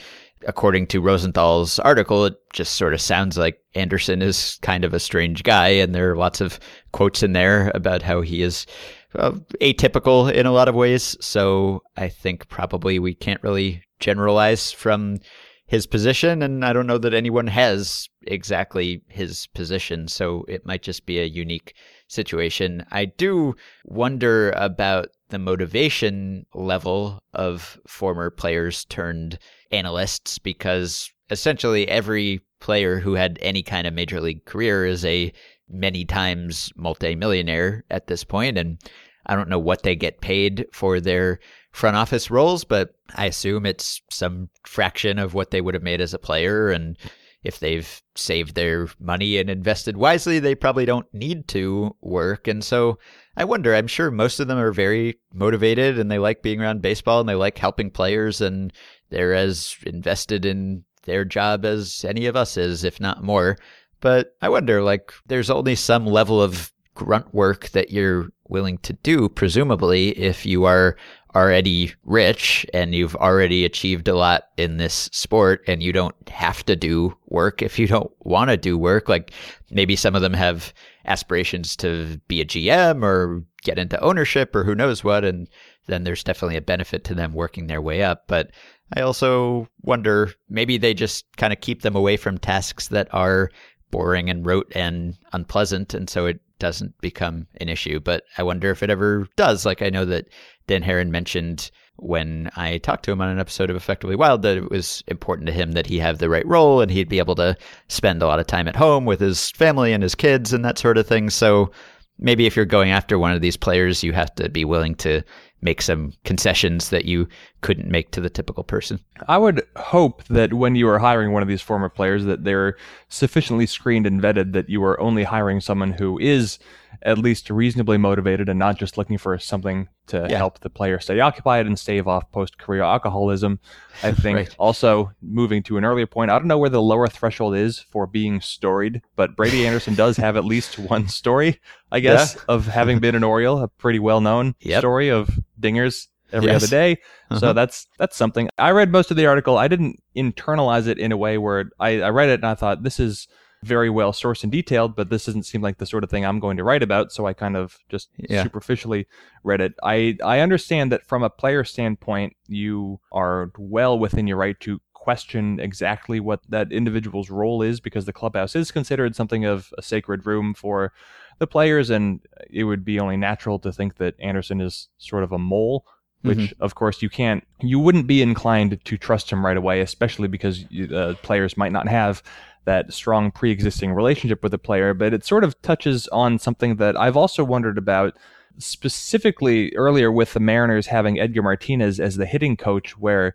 [0.46, 5.00] according to Rosenthal's article, it just sort of sounds like Anderson is kind of a
[5.00, 5.68] strange guy.
[5.68, 6.58] And there are lots of
[6.92, 8.66] quotes in there about how he is
[9.14, 11.16] uh, atypical in a lot of ways.
[11.20, 15.18] So I think probably we can't really generalize from
[15.66, 16.42] his position.
[16.42, 20.08] And I don't know that anyone has exactly his position.
[20.08, 21.74] So it might just be a unique
[22.08, 22.84] situation.
[22.90, 29.38] I do wonder about the motivation level of former players turned
[29.70, 35.32] analysts because essentially every player who had any kind of major league career is a
[35.68, 38.78] many times multimillionaire at this point and
[39.26, 41.38] I don't know what they get paid for their
[41.72, 46.00] front office roles, but I assume it's some fraction of what they would have made
[46.00, 46.96] as a player and
[47.42, 52.46] if they've saved their money and invested wisely, they probably don't need to work.
[52.46, 52.98] And so
[53.36, 56.82] I wonder, I'm sure most of them are very motivated and they like being around
[56.82, 58.72] baseball and they like helping players and
[59.10, 63.56] they're as invested in their job as any of us is, if not more.
[64.00, 68.92] But I wonder, like, there's only some level of grunt work that you're willing to
[68.94, 70.96] do, presumably, if you are
[71.34, 76.64] already rich and you've already achieved a lot in this sport and you don't have
[76.66, 79.08] to do work if you don't want to do work.
[79.08, 79.32] Like
[79.70, 80.72] maybe some of them have
[81.06, 85.24] aspirations to be a GM or get into ownership or who knows what.
[85.24, 85.48] And
[85.86, 88.24] then there's definitely a benefit to them working their way up.
[88.26, 88.50] But
[88.96, 93.50] I also wonder maybe they just kind of keep them away from tasks that are
[93.90, 95.94] boring and rote and unpleasant.
[95.94, 97.98] And so it doesn't become an issue.
[97.98, 99.66] But I wonder if it ever does.
[99.66, 100.28] Like I know that
[100.68, 104.56] Dan Haren mentioned when I talked to him on an episode of Effectively Wild that
[104.56, 107.34] it was important to him that he have the right role and he'd be able
[107.34, 107.56] to
[107.88, 110.78] spend a lot of time at home with his family and his kids and that
[110.78, 111.28] sort of thing.
[111.28, 111.70] So
[112.18, 115.22] maybe if you're going after one of these players, you have to be willing to
[115.62, 117.28] make some concessions that you
[117.60, 119.00] couldn't make to the typical person.
[119.28, 122.76] I would hope that when you are hiring one of these former players that they're
[123.08, 126.58] sufficiently screened and vetted that you are only hiring someone who is
[127.02, 130.36] at least reasonably motivated and not just looking for something to yeah.
[130.36, 133.58] help the player stay occupied and stave off post career alcoholism.
[134.02, 134.56] I think right.
[134.58, 138.06] also moving to an earlier point, I don't know where the lower threshold is for
[138.06, 142.42] being storied, but Brady Anderson does have at least one story, I guess, yeah.
[142.48, 144.80] of having been an Oriole, a pretty well known yep.
[144.80, 145.30] story of
[145.60, 146.62] dingers every yes.
[146.62, 146.98] other day.
[147.30, 147.40] Uh-huh.
[147.40, 148.48] So that's that's something.
[148.58, 149.58] I read most of the article.
[149.58, 152.82] I didn't internalize it in a way where I, I read it and I thought
[152.82, 153.28] this is
[153.62, 156.40] very well sourced and detailed, but this doesn't seem like the sort of thing I'm
[156.40, 157.12] going to write about.
[157.12, 158.42] So I kind of just Yeah.
[158.42, 159.06] superficially
[159.44, 159.74] read it.
[159.82, 164.80] I, I understand that from a player standpoint, you are well within your right to
[164.94, 169.82] question exactly what that individual's role is because the clubhouse is considered something of a
[169.82, 170.92] sacred room for
[171.38, 172.20] the players, and
[172.50, 175.86] it would be only natural to think that Anderson is sort of a mole.
[176.22, 177.44] Which, of course, you can't.
[177.60, 181.88] You wouldn't be inclined to trust him right away, especially because uh, players might not
[181.88, 182.22] have
[182.66, 184.92] that strong pre-existing relationship with the player.
[184.92, 188.16] But it sort of touches on something that I've also wondered about,
[188.58, 193.34] specifically earlier with the Mariners having Edgar Martinez as the hitting coach, where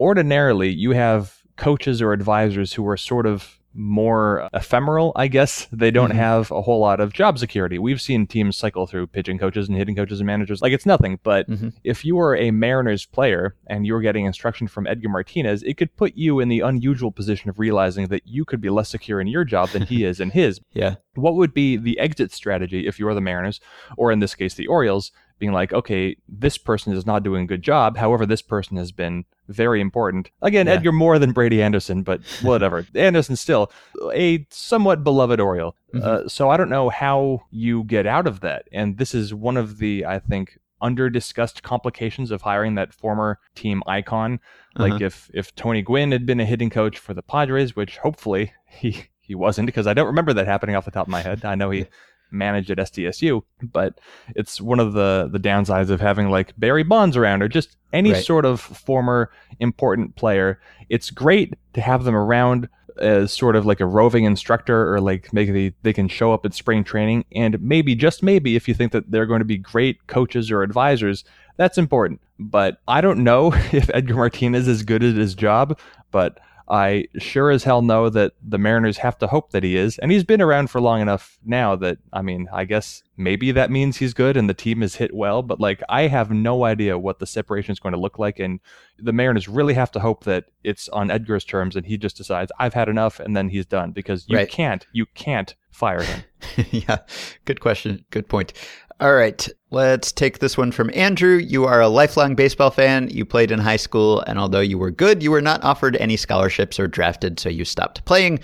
[0.00, 5.66] ordinarily you have coaches or advisors who are sort of more ephemeral, I guess.
[5.72, 6.16] They don't Mhm.
[6.16, 7.78] have a whole lot of job security.
[7.78, 11.18] We've seen teams cycle through pitching coaches and hitting coaches and managers like it's nothing.
[11.22, 11.72] But Mhm.
[11.82, 15.76] if you were a Mariners player and you were getting instruction from Edgar Martinez, it
[15.76, 19.20] could put you in the unusual position of realizing that you could be less secure
[19.20, 20.60] in your job than he is in his.
[20.72, 20.96] Yeah.
[21.14, 23.60] What would be the exit strategy if you were the Mariners,
[23.96, 27.46] or in this case, the Orioles, being like, okay, this person is not doing a
[27.46, 27.96] good job.
[27.96, 30.30] However, this person has been very important.
[30.42, 30.74] Again, Yeah.
[30.74, 32.86] Edgar more than Brady Anderson, but whatever.
[32.94, 33.70] Anderson still
[34.14, 35.76] a somewhat beloved Oriole.
[35.94, 36.02] Mhm.
[36.02, 38.66] Uh, so I don't know how you get out of that.
[38.72, 43.38] And this is one of the, I think, under discussed complications of hiring that former
[43.54, 44.38] team icon.
[44.76, 45.04] Like Uh-huh.
[45.06, 49.06] if if Tony Gwynn had been a hitting coach for the Padres, which hopefully he
[49.20, 51.44] he wasn't because I don't remember that happening off the top of my head.
[51.44, 51.86] I know he
[52.34, 53.98] managed at SDSU, but
[54.34, 58.12] it's one of the the downsides of having like Barry Bonds around or just any
[58.12, 58.24] Right.
[58.24, 59.30] sort of former
[59.60, 60.60] important player.
[60.88, 62.68] It's great to have them around
[62.98, 66.44] as sort of like a roving instructor or like maybe they, they can show up
[66.46, 69.58] at spring training and maybe just maybe if you think that they're going to be
[69.58, 71.24] great coaches or advisors
[71.56, 75.76] that's important but i don't know if edgar martinez is good at his job
[76.12, 76.38] but
[76.68, 79.98] I sure as hell know that the Mariners have to hope that he is.
[79.98, 83.70] And he's been around for long enough now that, I mean, I guess maybe that
[83.70, 85.42] means he's good and the team is hit well.
[85.42, 88.38] But like, I have no idea what the separation is going to look like.
[88.38, 88.60] And
[88.98, 92.50] the Mariners really have to hope that it's on Edgar's terms and he just decides,
[92.58, 93.20] I've had enough.
[93.20, 94.48] And then he's done because you Right.
[94.48, 96.22] can't, you can't fire him.
[96.70, 96.98] yeah,
[97.44, 98.04] good question.
[98.10, 98.52] Good point.
[99.00, 101.36] All right, let's take this one from Andrew.
[101.36, 103.08] You are a lifelong baseball fan.
[103.10, 106.16] You played in high school, and although you were good, you were not offered any
[106.16, 108.38] scholarships or drafted, so you stopped playing.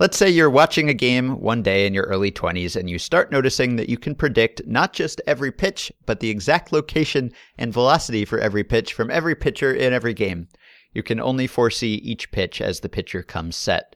[0.00, 3.30] Let's say you're watching a game one day in your early 20s and you start
[3.30, 8.24] noticing that you can predict not just every pitch, but the exact location and velocity
[8.24, 10.48] for every pitch from every pitcher in every game.
[10.92, 13.94] You can only foresee each pitch as the pitcher comes set.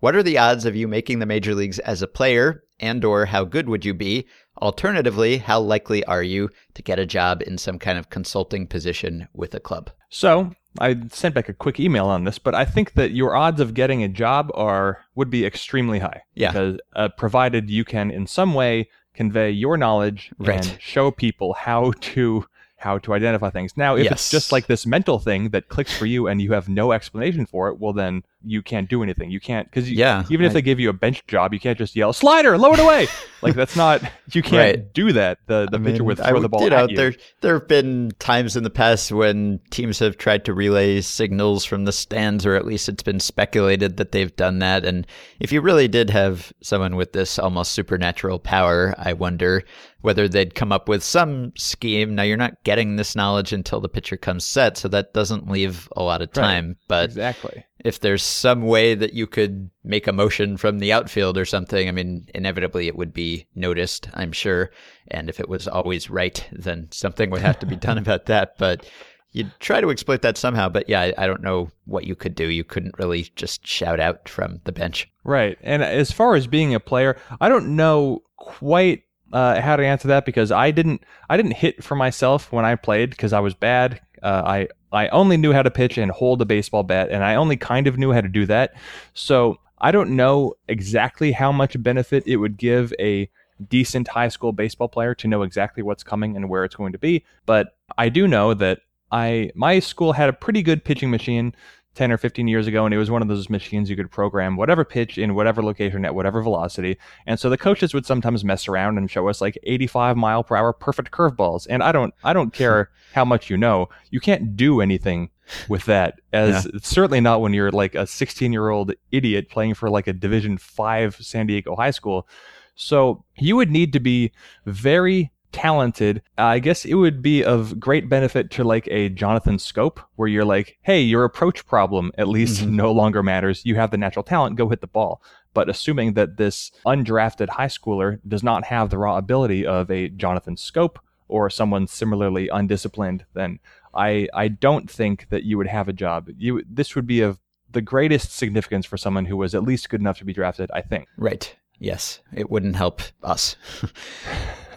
[0.00, 3.24] What are the odds of you making the major leagues as a player and or
[3.24, 4.26] how good would you be?
[4.62, 9.28] Alternatively, how likely are you to get a job in some kind of consulting position
[9.34, 9.90] with a club?
[10.08, 13.60] So I sent back a quick email on this, but I think that your odds
[13.60, 16.22] of getting a job are would be extremely high.
[16.34, 16.52] Yeah.
[16.52, 20.66] Because uh, provided you can in some way convey your knowledge Right.
[20.66, 22.44] and show people how to
[22.86, 23.76] how to identify things.
[23.76, 24.12] Now, if Yes.
[24.12, 27.44] it's just like this mental thing that clicks for you and you have no explanation
[27.44, 29.28] for it, well then you can't do anything.
[29.30, 31.76] You can't because Yeah, even if I- they give you a bench job, you can't
[31.76, 33.08] just yell slider, lower it away.
[33.42, 34.00] like that's not
[34.32, 34.94] you can't Right.
[34.94, 35.38] do that.
[35.46, 36.96] The the I pitcher mean, would throw the ball you know, you.
[36.96, 41.64] There, there have been times in the past when teams have tried to relay signals
[41.64, 44.84] from the stands, or at least it's been speculated that they've done that.
[44.84, 45.06] And
[45.40, 49.64] if you really did have someone with this almost supernatural power, I wonder
[50.06, 52.14] whether they'd come up with some scheme.
[52.14, 55.88] Now, you're not getting this knowledge until the pitcher comes set, so that doesn't leave
[55.96, 56.44] a lot of Right.
[56.44, 56.76] time.
[56.86, 57.64] But exactly.
[57.84, 61.88] if there's some way that you could make a motion from the outfield or something,
[61.88, 64.70] I mean, inevitably it would be noticed, I'm sure.
[65.08, 68.58] And if it was always right, then something would have to be done about that.
[68.58, 68.88] But
[69.32, 70.68] you'd try to exploit that somehow.
[70.68, 72.46] But yeah, I, I don't know what you could do.
[72.48, 75.10] You couldn't really just shout out from the bench.
[75.24, 75.58] Right.
[75.62, 79.02] And as far as being a player, I don't know quite
[79.32, 82.74] uh, how to answer that because I didn't I didn't hit for myself when I
[82.76, 84.00] played because I was bad.
[84.22, 87.34] Uh, I I only knew how to pitch and hold a baseball bat, and I
[87.34, 88.74] only kind of knew how to do that.
[89.14, 93.28] So I don't know exactly how much benefit it would give a
[93.68, 96.98] decent high school baseball player to know exactly what's coming and where it's going to
[96.98, 97.24] be.
[97.46, 98.80] But I do know that
[99.12, 101.54] I my school had a pretty good pitching machine
[101.96, 104.56] 10 or 15 years ago and it was one of those machines you could program
[104.56, 106.98] whatever pitch in whatever location at whatever velocity.
[107.26, 110.56] And so the coaches would sometimes mess around and show us like 85 mile per
[110.56, 111.66] hour perfect curveballs.
[111.68, 115.30] And i don't i don't care how much you know you can't do anything
[115.68, 119.88] with that as certainly not when you're like a 16 year old idiot playing for
[119.88, 122.28] like a division 5 san diego high school.
[122.74, 124.32] So you would need to be
[124.66, 126.22] very talented.
[126.38, 130.44] I guess it would be of great benefit to like a Jonathan Schoop, where you're
[130.44, 132.70] like, hey, your approach problem at least Mhm.
[132.72, 133.62] no longer matters.
[133.64, 135.22] You have the natural talent, go hit the ball.
[135.54, 140.08] But assuming that this undrafted high schooler does not have the raw ability of a
[140.10, 140.96] Jonathan Schoop
[141.28, 143.58] or someone similarly undisciplined, then
[143.94, 146.28] I I don't think that you would have a job.
[146.36, 147.38] You this would be of
[147.70, 150.70] the greatest significance for someone who was at least good enough to be drafted.
[150.74, 151.08] I think.
[151.16, 151.56] Right.
[151.78, 153.56] Yes, it wouldn't help us.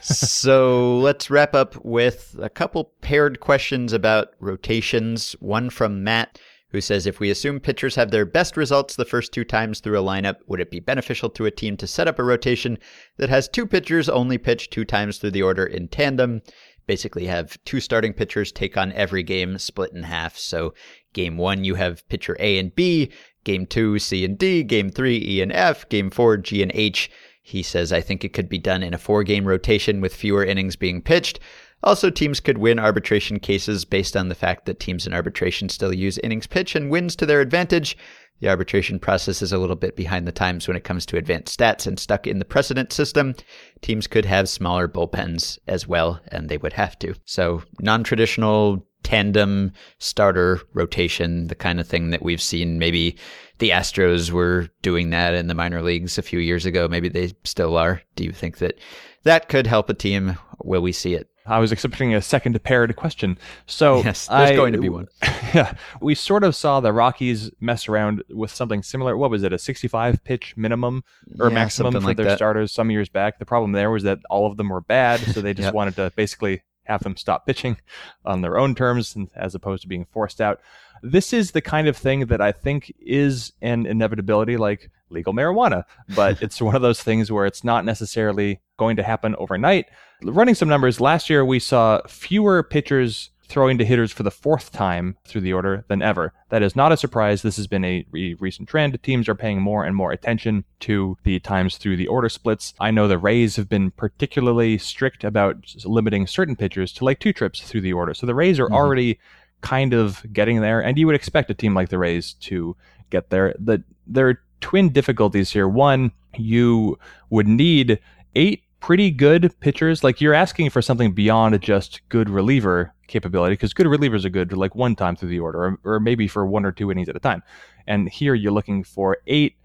[0.02, 5.34] so let's wrap up with a couple paired questions about rotations.
[5.40, 6.40] One from Matt,
[6.72, 10.00] who says If we assume pitchers have their best results the first two times through
[10.00, 12.78] a lineup, would it be beneficial to a team to set up a rotation
[13.18, 16.42] that has two pitchers only pitch two times through the order in tandem?
[16.88, 20.38] Basically, have two starting pitchers take on every game split in half.
[20.38, 20.74] So,
[21.14, 23.12] game one, you have pitcher A and B,
[23.44, 27.12] game two, C and D, game three, E and F, game four, G and H.
[27.50, 30.46] He says, I think it could be done in a four game rotation with fewer
[30.46, 31.40] innings being pitched.
[31.84, 35.94] Also, teams could win arbitration cases based on the fact that teams in arbitration still
[35.94, 37.98] use innings pitch and wins to their advantage.
[38.40, 41.58] The arbitration process is a little bit behind the times when it comes to advanced
[41.58, 43.36] stats and stuck in the precedent system.
[43.82, 47.16] Teams could have smaller bullpens as well, and they would have to.
[47.26, 53.18] So, non traditional tandem starter rotation, the kind of thing that we've seen maybe
[53.58, 56.88] the Astros were doing that in the minor leagues a few years ago.
[56.88, 58.02] Maybe they still are.
[58.16, 58.76] Do you think that
[59.24, 60.38] that could help a team?
[60.64, 61.28] Will we see it?
[61.48, 63.40] I was expecting a second paired question.
[63.66, 65.08] So yes, there's I, going to be one.
[65.56, 69.18] Yeah, we sort of saw the Rockies mess around with something similar.
[69.18, 69.52] What was it?
[69.52, 71.04] A 65 pitch minimum
[71.40, 72.38] or Yeah, maximum for like their that.
[72.38, 73.40] starters some years back.
[73.40, 75.74] The problem there was that all of them were bad, so they just Yep.
[75.74, 77.78] wanted to basically have them stop pitching
[78.26, 80.60] on their own terms as opposed to being forced out.
[81.02, 85.84] This is the kind of thing that I think is an inevitability like legal marijuana,
[86.16, 89.86] but it's one of those things where it's not necessarily going to happen overnight.
[90.24, 94.72] Running some numbers, last year we saw fewer pitchers throwing to hitters for the fourth
[94.72, 96.32] time through the order than ever.
[96.50, 97.42] That is not a surprise.
[97.42, 99.02] This has been a re- recent trend.
[99.04, 102.74] Teams are paying more and more attention to the times through the order splits.
[102.80, 107.34] I know the Rays have been particularly strict about limiting certain pitchers to like two
[107.34, 108.14] trips through the order.
[108.14, 108.76] So the Rays are Mhm.
[108.76, 109.20] already
[109.62, 112.78] kind of getting there, and you would expect a team like the Rays to
[113.10, 113.54] get there.
[113.60, 115.68] The there are twin difficulties here.
[115.68, 116.98] One, you
[117.30, 118.00] would need
[118.36, 120.04] eight pretty good pitchers.
[120.04, 124.54] Like you're asking for something beyond just good reliever capability, because good relievers are good
[124.54, 127.16] like one time through the order, or, or maybe for one or two innings at
[127.16, 127.44] a time.
[127.88, 129.56] And here you're looking for eight,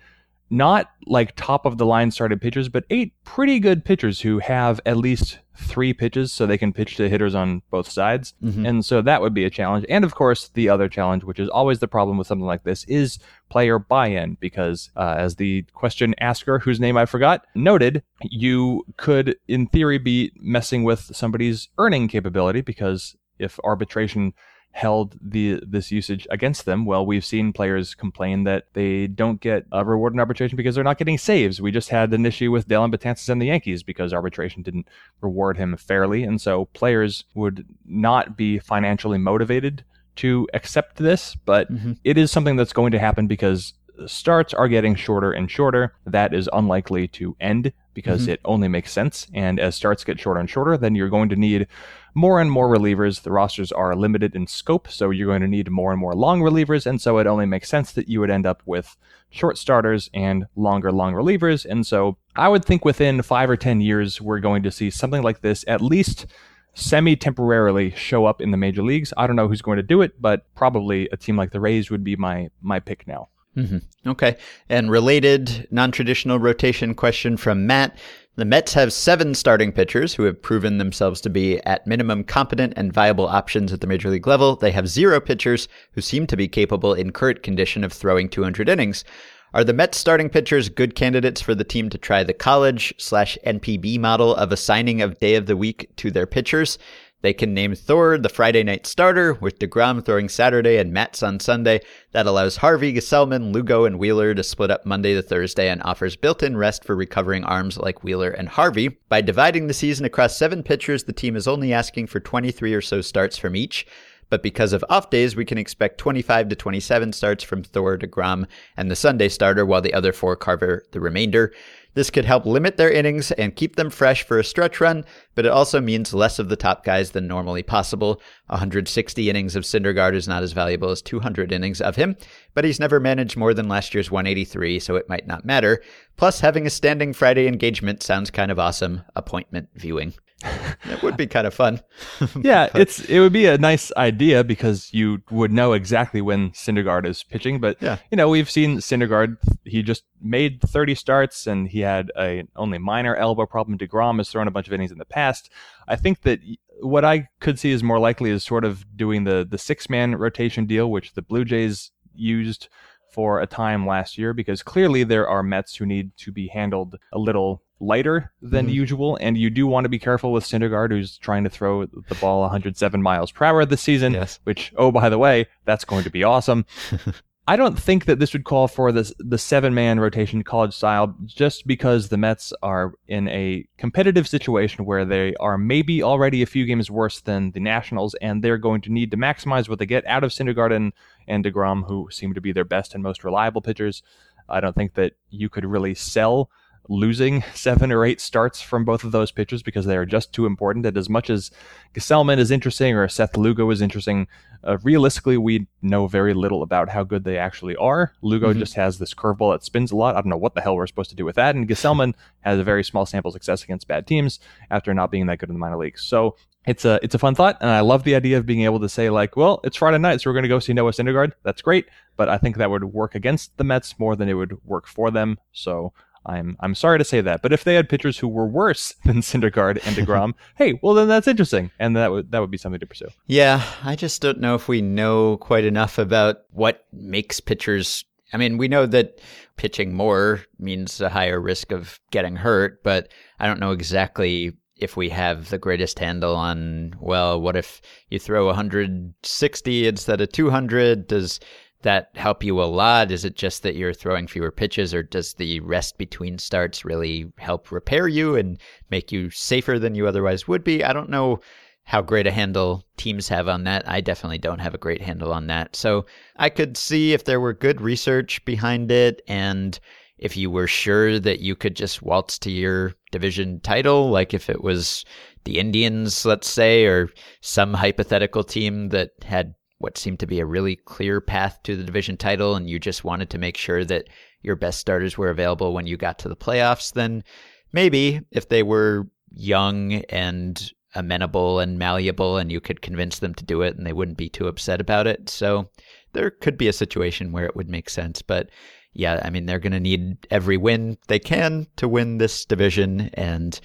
[0.50, 4.80] not like top of the line started pitchers, but eight pretty good pitchers who have
[4.86, 8.34] at least three pitches so they can pitch to hitters on both sides.
[8.42, 8.68] Mhm.
[8.68, 9.86] And so that would be a challenge.
[9.88, 12.84] And of course, the other challenge, which is always the problem with something like this,
[12.84, 13.18] is
[13.50, 14.36] player buy in.
[14.40, 19.98] Because uh, as the question asker, whose name I forgot, noted, you could, in theory,
[19.98, 24.32] be messing with somebody's earning capability because if arbitration
[24.74, 29.64] held the this usage against them, well, we've seen players complain that they don't get
[29.70, 31.60] a reward in arbitration because they're not getting saves.
[31.62, 34.88] We just had an issue with Dellin Betances and the Yankees because arbitration didn't
[35.20, 39.84] reward him fairly, and so players would not be financially motivated
[40.16, 41.36] to accept this.
[41.36, 41.98] But Mhm.
[42.02, 43.74] it is something that's going to happen because
[44.06, 45.94] starts are getting shorter and shorter.
[46.04, 48.32] That is unlikely to end because Mhm.
[48.32, 49.28] it only makes sense.
[49.32, 51.68] And as starts get shorter and shorter, then you're going to need
[52.14, 53.22] more and more relievers.
[53.22, 56.40] The rosters are limited in scope, so you're going to need more and more long
[56.40, 56.86] relievers.
[56.86, 58.96] And so it only makes sense that you would end up with
[59.30, 61.66] short starters and longer, long relievers.
[61.66, 65.22] And so I would think within five or 10 years, we're going to see something
[65.22, 66.26] like this at least
[66.74, 69.12] semi temporarily show up in the major leagues.
[69.16, 71.90] I don't know who's going to do it, but probably a team like the Rays
[71.90, 73.28] would be my my pick now.
[73.54, 74.36] hmm Okay.
[74.68, 77.96] And related non traditional rotation question from Matt.
[78.36, 82.72] The Mets have seven starting pitchers who have proven themselves to be at minimum competent
[82.76, 84.56] and viable options at the major league level.
[84.56, 88.68] They have zero pitchers who seem to be capable in current condition of throwing 200
[88.68, 89.04] innings.
[89.52, 93.38] Are the Mets starting pitchers good candidates for the team to try the college slash
[93.46, 96.76] NPB model of assigning of day of the week to their pitchers?
[97.24, 101.40] They can name Thor the Friday night starter, with DeGrom throwing Saturday and Matz on
[101.40, 101.80] Sunday.
[102.12, 106.16] That allows Harvey, Gsellman, Lugo, and Wheeler to split up Monday to Thursday and offers
[106.16, 108.98] built in rest for recovering arms like Wheeler and Harvey.
[109.08, 112.82] By dividing the season across seven pitchers, the team is only asking for 23 or
[112.82, 113.86] so starts from each.
[114.28, 118.46] But because of off days, we can expect 25 to 27 starts from Thor, DeGrom,
[118.76, 121.52] and the Sunday starter, while the other four carver the remainder.
[121.94, 125.46] This could help limit their innings and keep them fresh for a stretch run, but
[125.46, 128.20] it also means less of the top guys than normally possible.
[128.48, 132.16] 160 innings of Syndergaard is not as valuable as 200 innings of him,
[132.52, 135.82] but he's never managed more than last year's 183, so it might not matter.
[136.16, 139.02] Plus, having a standing Friday engagement sounds kind of awesome.
[139.16, 140.14] Appointment viewing.
[140.86, 141.80] It would be kind of fun.
[142.42, 146.50] yeah, But- it's it would be a nice idea because you would know exactly when
[146.50, 147.58] Syndergaard is pitching.
[147.58, 147.96] But Yeah.
[148.10, 149.36] you know, we've seen Syndergaard.
[149.64, 153.78] He just made 30 starts and he had a only minor elbow problem.
[153.78, 155.50] Degrom has thrown a bunch of innings in the past.
[155.88, 156.40] I think that
[156.80, 160.14] what I could see is more likely is sort of doing the the six man
[160.16, 162.68] rotation deal, which the Blue Jays used
[163.10, 166.96] for a time last year because clearly there are Mets who need to be handled
[167.12, 168.72] a little lighter than Mhm.
[168.72, 172.14] usual, and you do want to be careful with Syndergaard, who's trying to throw the
[172.20, 174.12] ball 107 miles per hour this season.
[174.14, 174.40] Yes.
[174.44, 176.64] Which, oh by the way, that's going to be awesome.
[177.46, 181.14] I don't think that this would call for this the seven man rotation college style
[181.26, 186.46] just because the Mets are in a competitive situation where they are maybe already a
[186.46, 189.84] few games worse than the Nationals and they're going to need to maximize what they
[189.84, 190.94] get out of Syndergaard and,
[191.28, 194.02] and DeGrom who seem to be their best and most reliable pitchers.
[194.48, 196.48] I don't think that you could really sell
[196.88, 200.46] losing seven or eight starts from both of those pitchers because they are just too
[200.46, 200.84] important.
[200.86, 201.50] And as much as
[201.94, 204.26] Gsellman is interesting or Seth Lugo is interesting,
[204.62, 208.12] uh, realistically, we know very little about how good they actually are.
[208.22, 208.58] Lugo Mhm.
[208.58, 210.14] just has this curveball that spins a lot.
[210.16, 211.54] I don't know what the hell we're supposed to do with that.
[211.54, 215.38] And Gsellman has a very small sample success against bad teams after not being that
[215.38, 216.02] good in the minor leagues.
[216.02, 218.80] So it's a it's a fun thought, and I love the idea of being able
[218.80, 221.32] to say like, well, it's Friday night, so we're going to go see Noah Syndergaard.
[221.42, 221.84] That's great,
[222.16, 225.10] but I think that would work against the Mets more than it would work for
[225.10, 225.38] them.
[225.52, 225.92] So.
[226.26, 229.16] I'm I'm sorry to say that, but if they had pitchers who were worse than
[229.16, 232.80] Syndergaard and Degrom, hey, well then that's interesting, and that would that would be something
[232.80, 233.08] to pursue.
[233.26, 238.04] Yeah, I just don't know if we know quite enough about what makes pitchers.
[238.32, 239.20] I mean, we know that
[239.56, 243.08] pitching more means a higher risk of getting hurt, but
[243.38, 248.18] I don't know exactly if we have the greatest handle on, well, what if you
[248.18, 251.06] throw 160 instead of 200?
[251.06, 251.38] Does
[251.84, 253.10] that help you a lot?
[253.10, 257.32] Is it just that you're throwing fewer pitches, or does the rest between starts really
[257.38, 258.60] help repair you and
[258.90, 260.82] make you safer than you otherwise would be?
[260.82, 261.40] I don't know
[261.84, 263.88] how great a handle teams have on that.
[263.88, 265.76] I definitely don't have a great handle on that.
[265.76, 266.06] So
[266.36, 269.78] I could see if there were good research behind it and
[270.16, 274.48] if you were sure that you could just waltz to your division title, like if
[274.48, 275.04] it was
[275.44, 277.10] the Indians, let's say, or
[277.42, 281.84] some hypothetical team that had what seemed to be a really clear path to the
[281.84, 284.08] division title and you just wanted to make sure that
[284.42, 287.24] your best starters were available when you got to the playoffs, then
[287.72, 293.44] maybe if they were young and amenable and malleable and you could convince them to
[293.44, 295.28] do it and they wouldn't be too upset about it.
[295.28, 295.68] So
[296.12, 298.22] there could be a situation where it would make sense.
[298.22, 298.50] But
[298.92, 303.10] yeah, I mean, they're going to need every win they can to win this division.
[303.14, 303.58] And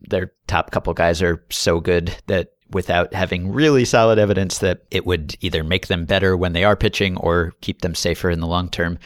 [0.00, 5.06] their top couple guys are so good that without having really solid evidence that it
[5.06, 8.46] would either make them better when they are pitching or keep them safer in the
[8.46, 8.98] long term.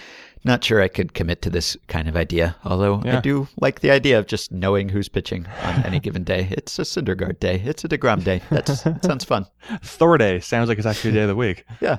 [0.43, 3.91] Not sure I could commit to this kind of idea, although I do like the
[3.91, 6.49] idea of just knowing who's pitching on any given day.
[6.51, 7.61] It's a Syndergaard day.
[7.63, 8.41] It's a DeGrom day.
[8.49, 9.45] That's, that sounds fun.
[9.83, 11.65] Thor Day sounds like it's actually a day of the week.
[11.83, 11.99] Yeah.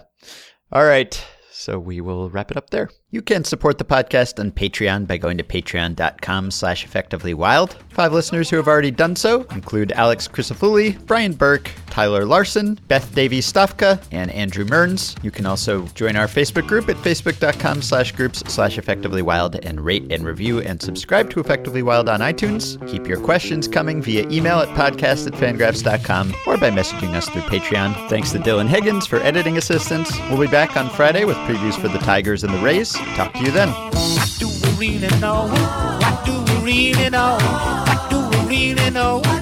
[0.71, 1.23] All right.
[1.51, 2.89] So we will wrap it up there.
[3.13, 7.75] You can support the podcast on Patreon by going to patreon.com slash effectively wild.
[7.89, 13.13] Five listeners who have already done so include Alex Crisafulli, Brian Burke, Tyler Larson, Beth
[13.13, 15.17] Davies Stofka, and Andrew Mearns.
[15.23, 19.81] You can also join our Facebook group at facebook.com slash groups slash effectively wild and
[19.81, 22.79] rate and review and subscribe to Effectively Wild on iTunes.
[22.89, 27.41] Keep your questions coming via email at podcast at fangraphs.com or by messaging us through
[27.41, 28.07] Patreon.
[28.07, 30.17] Thanks to Dylan Higgins for editing assistance.
[30.29, 33.00] We'll be back on Friday with previews for the Tigers and the Rays.
[33.15, 33.69] Talk to you then.
[33.69, 34.47] What do
[34.79, 35.47] we really know?
[36.01, 36.33] What do
[36.63, 37.37] we really know?
[37.87, 39.40] What do we really know?